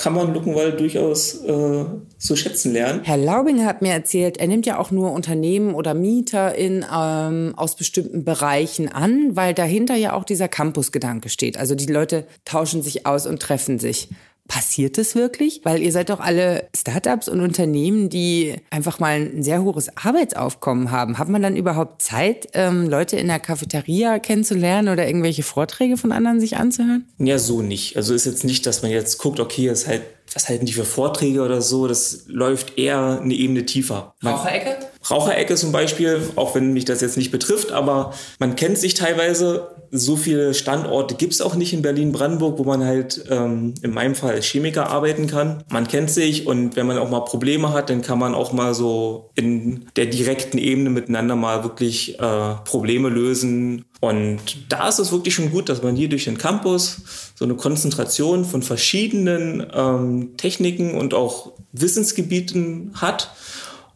kann 0.00 0.14
man 0.14 0.32
Luckenwald 0.32 0.80
durchaus 0.80 1.44
äh, 1.44 1.84
zu 2.16 2.34
schätzen 2.34 2.72
lernen. 2.72 3.02
Herr 3.04 3.18
Laubinger 3.18 3.66
hat 3.66 3.82
mir 3.82 3.92
erzählt, 3.92 4.38
er 4.38 4.46
nimmt 4.46 4.64
ja 4.64 4.78
auch 4.78 4.90
nur 4.90 5.12
Unternehmen 5.12 5.74
oder 5.74 5.92
Mieter 5.92 6.54
in, 6.54 6.86
ähm, 6.90 7.52
aus 7.54 7.76
bestimmten 7.76 8.24
Bereichen 8.24 8.88
an, 8.88 9.36
weil 9.36 9.52
dahinter 9.52 9.96
ja 9.96 10.14
auch 10.14 10.24
dieser 10.24 10.48
Campusgedanke 10.48 11.28
steht. 11.28 11.58
Also 11.58 11.74
die 11.74 11.84
Leute 11.84 12.26
tauschen 12.46 12.82
sich 12.82 13.04
aus 13.04 13.26
und 13.26 13.42
treffen 13.42 13.78
sich. 13.78 14.08
Passiert 14.50 14.98
das 14.98 15.14
wirklich? 15.14 15.60
Weil 15.62 15.80
ihr 15.80 15.92
seid 15.92 16.10
doch 16.10 16.18
alle 16.18 16.68
Startups 16.76 17.28
und 17.28 17.40
Unternehmen, 17.40 18.08
die 18.08 18.56
einfach 18.70 18.98
mal 18.98 19.12
ein 19.12 19.44
sehr 19.44 19.62
hohes 19.62 19.96
Arbeitsaufkommen 19.96 20.90
haben. 20.90 21.18
Hat 21.18 21.28
man 21.28 21.40
dann 21.40 21.54
überhaupt 21.54 22.02
Zeit, 22.02 22.48
ähm, 22.54 22.88
Leute 22.88 23.16
in 23.16 23.28
der 23.28 23.38
Cafeteria 23.38 24.18
kennenzulernen 24.18 24.88
oder 24.88 25.06
irgendwelche 25.06 25.44
Vorträge 25.44 25.96
von 25.96 26.10
anderen 26.10 26.40
sich 26.40 26.56
anzuhören? 26.56 27.06
Ja, 27.18 27.38
so 27.38 27.62
nicht. 27.62 27.96
Also 27.96 28.12
ist 28.12 28.26
jetzt 28.26 28.42
nicht, 28.42 28.66
dass 28.66 28.82
man 28.82 28.90
jetzt 28.90 29.18
guckt, 29.18 29.38
okay, 29.38 29.68
es 29.68 29.82
ist 29.82 29.86
halt 29.86 30.02
was 30.34 30.48
halten 30.48 30.66
die 30.66 30.72
für 30.72 30.84
Vorträge 30.84 31.42
oder 31.42 31.60
so, 31.60 31.88
das 31.88 32.24
läuft 32.26 32.78
eher 32.78 33.20
eine 33.20 33.34
Ebene 33.34 33.66
tiefer. 33.66 34.14
Raucherecke? 34.24 34.76
Raucherecke 35.10 35.56
zum 35.56 35.72
Beispiel, 35.72 36.20
auch 36.36 36.54
wenn 36.54 36.72
mich 36.72 36.84
das 36.84 37.00
jetzt 37.00 37.16
nicht 37.16 37.32
betrifft, 37.32 37.72
aber 37.72 38.14
man 38.38 38.56
kennt 38.56 38.78
sich 38.78 38.94
teilweise. 38.94 39.68
So 39.90 40.16
viele 40.16 40.54
Standorte 40.54 41.14
gibt 41.16 41.32
es 41.32 41.40
auch 41.40 41.54
nicht 41.54 41.72
in 41.72 41.82
Berlin-Brandenburg, 41.82 42.58
wo 42.58 42.64
man 42.64 42.84
halt 42.84 43.24
ähm, 43.28 43.74
in 43.82 43.92
meinem 43.92 44.14
Fall 44.14 44.34
als 44.34 44.46
Chemiker 44.46 44.88
arbeiten 44.88 45.26
kann. 45.26 45.64
Man 45.70 45.88
kennt 45.88 46.10
sich 46.10 46.46
und 46.46 46.76
wenn 46.76 46.86
man 46.86 46.98
auch 46.98 47.10
mal 47.10 47.20
Probleme 47.20 47.72
hat, 47.72 47.90
dann 47.90 48.02
kann 48.02 48.18
man 48.18 48.34
auch 48.34 48.52
mal 48.52 48.74
so 48.74 49.30
in 49.34 49.86
der 49.96 50.06
direkten 50.06 50.58
Ebene 50.58 50.90
miteinander 50.90 51.36
mal 51.36 51.64
wirklich 51.64 52.18
äh, 52.20 52.54
Probleme 52.64 53.08
lösen 53.08 53.84
und 54.00 54.40
da 54.70 54.88
ist 54.88 54.98
es 54.98 55.12
wirklich 55.12 55.34
schon 55.34 55.50
gut, 55.50 55.68
dass 55.68 55.82
man 55.82 55.94
hier 55.94 56.08
durch 56.08 56.24
den 56.24 56.38
Campus 56.38 57.02
so 57.34 57.44
eine 57.44 57.54
Konzentration 57.54 58.46
von 58.46 58.62
verschiedenen 58.62 59.66
ähm, 59.74 60.36
Techniken 60.38 60.94
und 60.94 61.12
auch 61.12 61.52
Wissensgebieten 61.72 62.92
hat 62.94 63.30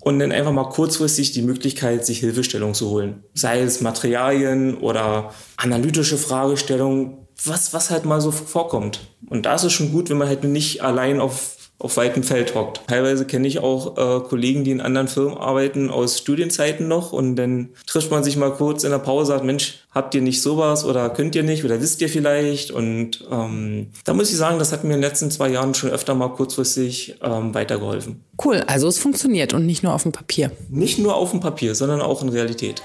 und 0.05 0.19
dann 0.19 0.33
einfach 0.33 0.53
mal 0.53 0.69
kurzfristig 0.69 1.33
die 1.33 1.43
Möglichkeit, 1.43 2.05
sich 2.05 2.19
Hilfestellung 2.21 2.75
zu 2.75 2.91
holen. 2.91 3.25
Sei 3.33 3.61
es 3.61 3.81
Materialien 3.81 4.77
oder 4.77 5.33
analytische 5.57 6.19
Fragestellungen, 6.19 7.27
was, 7.43 7.73
was 7.73 7.91
halt 7.91 8.05
mal 8.05 8.21
so 8.21 8.31
vorkommt. 8.31 9.01
Und 9.29 9.47
da 9.47 9.55
ist 9.55 9.65
es 9.65 9.73
schon 9.73 9.93
gut, 9.93 10.11
wenn 10.11 10.19
man 10.19 10.29
halt 10.29 10.45
nicht 10.45 10.83
allein 10.83 11.21
auf 11.21 11.57
auf 11.85 11.99
weitem 11.99 12.23
Feld 12.23 12.55
hockt. 12.55 12.81
Teilweise 12.89 13.27
kenne 13.27 13.47
ich 13.47 13.59
auch 13.59 13.97
äh, 13.99 14.21
Kollegen, 14.21 14.65
die 14.65 14.71
in 14.71 14.81
anderen 14.81 15.07
Firmen 15.07 15.37
arbeiten, 15.37 15.91
aus 15.91 16.19
Studienzeiten 16.19 16.89
noch 16.89 17.13
und 17.13 17.37
dann 17.37 17.69
trifft 17.87 18.11
man 18.11 18.25
sich 18.25 18.37
mal 18.37 18.53
kurz 18.53 18.85
in 18.85 18.91
der 18.91 18.99
Pause, 18.99 19.33
sagt, 19.33 19.45
Mensch, 19.45 19.81
habt 19.91 20.15
ihr 20.15 20.23
nicht 20.23 20.41
sowas 20.41 20.85
oder 20.85 21.11
könnt 21.11 21.35
ihr 21.35 21.43
nicht 21.43 21.63
oder 21.65 21.83
wisst 21.83 22.01
ihr 22.01 22.09
vielleicht? 22.09 22.71
Und 22.71 23.25
ähm, 23.31 23.89
da 24.05 24.15
muss 24.15 24.31
ich 24.31 24.37
sagen, 24.37 24.59
das 24.59 24.73
hat 24.73 24.83
mir 24.83 24.95
in 24.95 25.01
den 25.01 25.09
letzten 25.09 25.31
zwei 25.31 25.51
Jahren 25.51 25.75
schon 25.75 25.91
öfter 25.91 26.15
mal 26.15 26.29
kurzfristig 26.29 27.17
ähm, 27.23 27.55
weitergeholfen. 27.55 28.25
Cool, 28.43 28.65
also 28.67 28.89
es 28.89 28.99
funktioniert 28.99 29.53
und 29.53 29.67
nicht 29.67 29.83
nur 29.83 29.93
auf 29.93 30.05
dem 30.05 30.13
Papier. 30.13 30.51
Nicht 30.71 30.99
nur 30.99 31.15
auf 31.15 31.33
dem 31.33 31.41
Papier, 31.41 31.75
sondern 31.75 32.01
auch 32.01 32.23
in 32.23 32.31
Realität. 32.31 32.83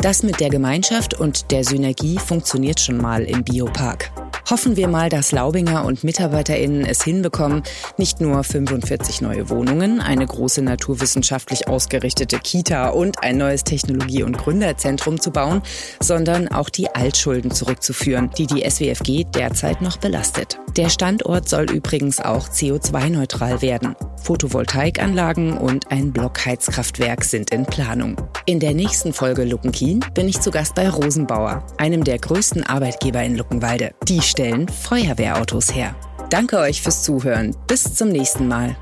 Das 0.00 0.22
mit 0.22 0.40
der 0.40 0.50
Gemeinschaft 0.50 1.18
und 1.18 1.50
der 1.50 1.64
Synergie 1.64 2.18
funktioniert 2.18 2.80
schon 2.80 2.98
mal 2.98 3.22
im 3.22 3.42
Biopark. 3.42 4.12
Hoffen 4.50 4.76
wir 4.76 4.88
mal, 4.88 5.08
dass 5.08 5.32
Laubinger 5.32 5.86
und 5.86 6.04
MitarbeiterInnen 6.04 6.84
es 6.84 7.02
hinbekommen, 7.02 7.62
nicht 7.96 8.20
nur 8.20 8.44
45 8.44 9.22
neue 9.22 9.48
Wohnungen, 9.48 10.02
eine 10.02 10.26
große 10.26 10.60
naturwissenschaftlich 10.60 11.66
ausgerichtete 11.66 12.38
Kita 12.38 12.90
und 12.90 13.22
ein 13.22 13.38
neues 13.38 13.64
Technologie- 13.64 14.22
und 14.22 14.36
Gründerzentrum 14.36 15.18
zu 15.18 15.30
bauen, 15.30 15.62
sondern 15.98 16.48
auch 16.48 16.68
die 16.68 16.94
Altschulden 16.94 17.52
zurückzuführen, 17.52 18.30
die 18.36 18.46
die 18.46 18.68
SWFG 18.68 19.24
derzeit 19.24 19.80
noch 19.80 19.96
belastet. 19.96 20.58
Der 20.76 20.90
Standort 20.90 21.48
soll 21.48 21.70
übrigens 21.70 22.20
auch 22.20 22.48
CO2-neutral 22.48 23.62
werden. 23.62 23.96
Photovoltaikanlagen 24.22 25.56
und 25.56 25.90
ein 25.90 26.12
Blockheizkraftwerk 26.12 27.24
sind 27.24 27.50
in 27.50 27.64
Planung. 27.64 28.16
In 28.46 28.60
der 28.60 28.74
nächsten 28.74 29.12
Folge 29.12 29.44
Luckenkien 29.44 30.04
bin 30.14 30.28
ich 30.28 30.40
zu 30.40 30.50
Gast 30.50 30.74
bei 30.74 30.88
Rosenbauer, 30.88 31.64
einem 31.78 32.04
der 32.04 32.18
größten 32.18 32.64
Arbeitgeber 32.64 33.22
in 33.22 33.36
Luckenwalde. 33.36 33.94
Die 34.08 34.20
stellen 34.34 34.66
Feuerwehrautos 34.68 35.72
her. 35.72 35.94
Danke 36.28 36.58
euch 36.58 36.82
fürs 36.82 37.04
Zuhören. 37.04 37.54
Bis 37.68 37.94
zum 37.94 38.08
nächsten 38.08 38.48
Mal. 38.48 38.74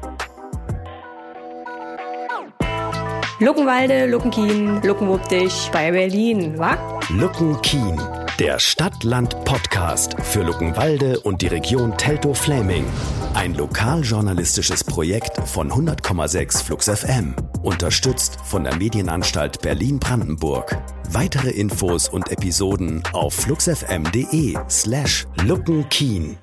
Luckenwalde, 3.39 4.07
Luckenkien, 4.07 4.81
Luckenwuppdich 4.83 5.69
bei 5.71 5.91
Berlin, 5.91 6.59
wa? 6.59 6.79
Luckenkien, 7.11 8.01
der 8.39 8.59
Stadt-Land-Podcast 8.59 10.17
für 10.23 10.43
Luckenwalde 10.43 11.21
und 11.21 11.43
die 11.43 11.49
Region 11.49 11.99
Teltow-Fläming. 11.99 12.87
Ein 13.35 13.55
lokaljournalistisches 13.55 14.85
Projekt 14.85 15.49
von 15.49 15.71
100,6 15.71 16.63
Flux 16.63 16.89
FM. 16.89 17.35
Unterstützt 17.63 18.37
von 18.45 18.65
der 18.65 18.77
Medienanstalt 18.77 19.63
Berlin-Brandenburg. 19.63 20.77
Weitere 21.11 21.51
Infos 21.51 22.09
und 22.09 22.31
Episoden 22.31 23.03
auf 23.13 23.35
fluxfm.de 23.35 24.59
slash 24.69 25.27
luckenkeen. 25.45 26.37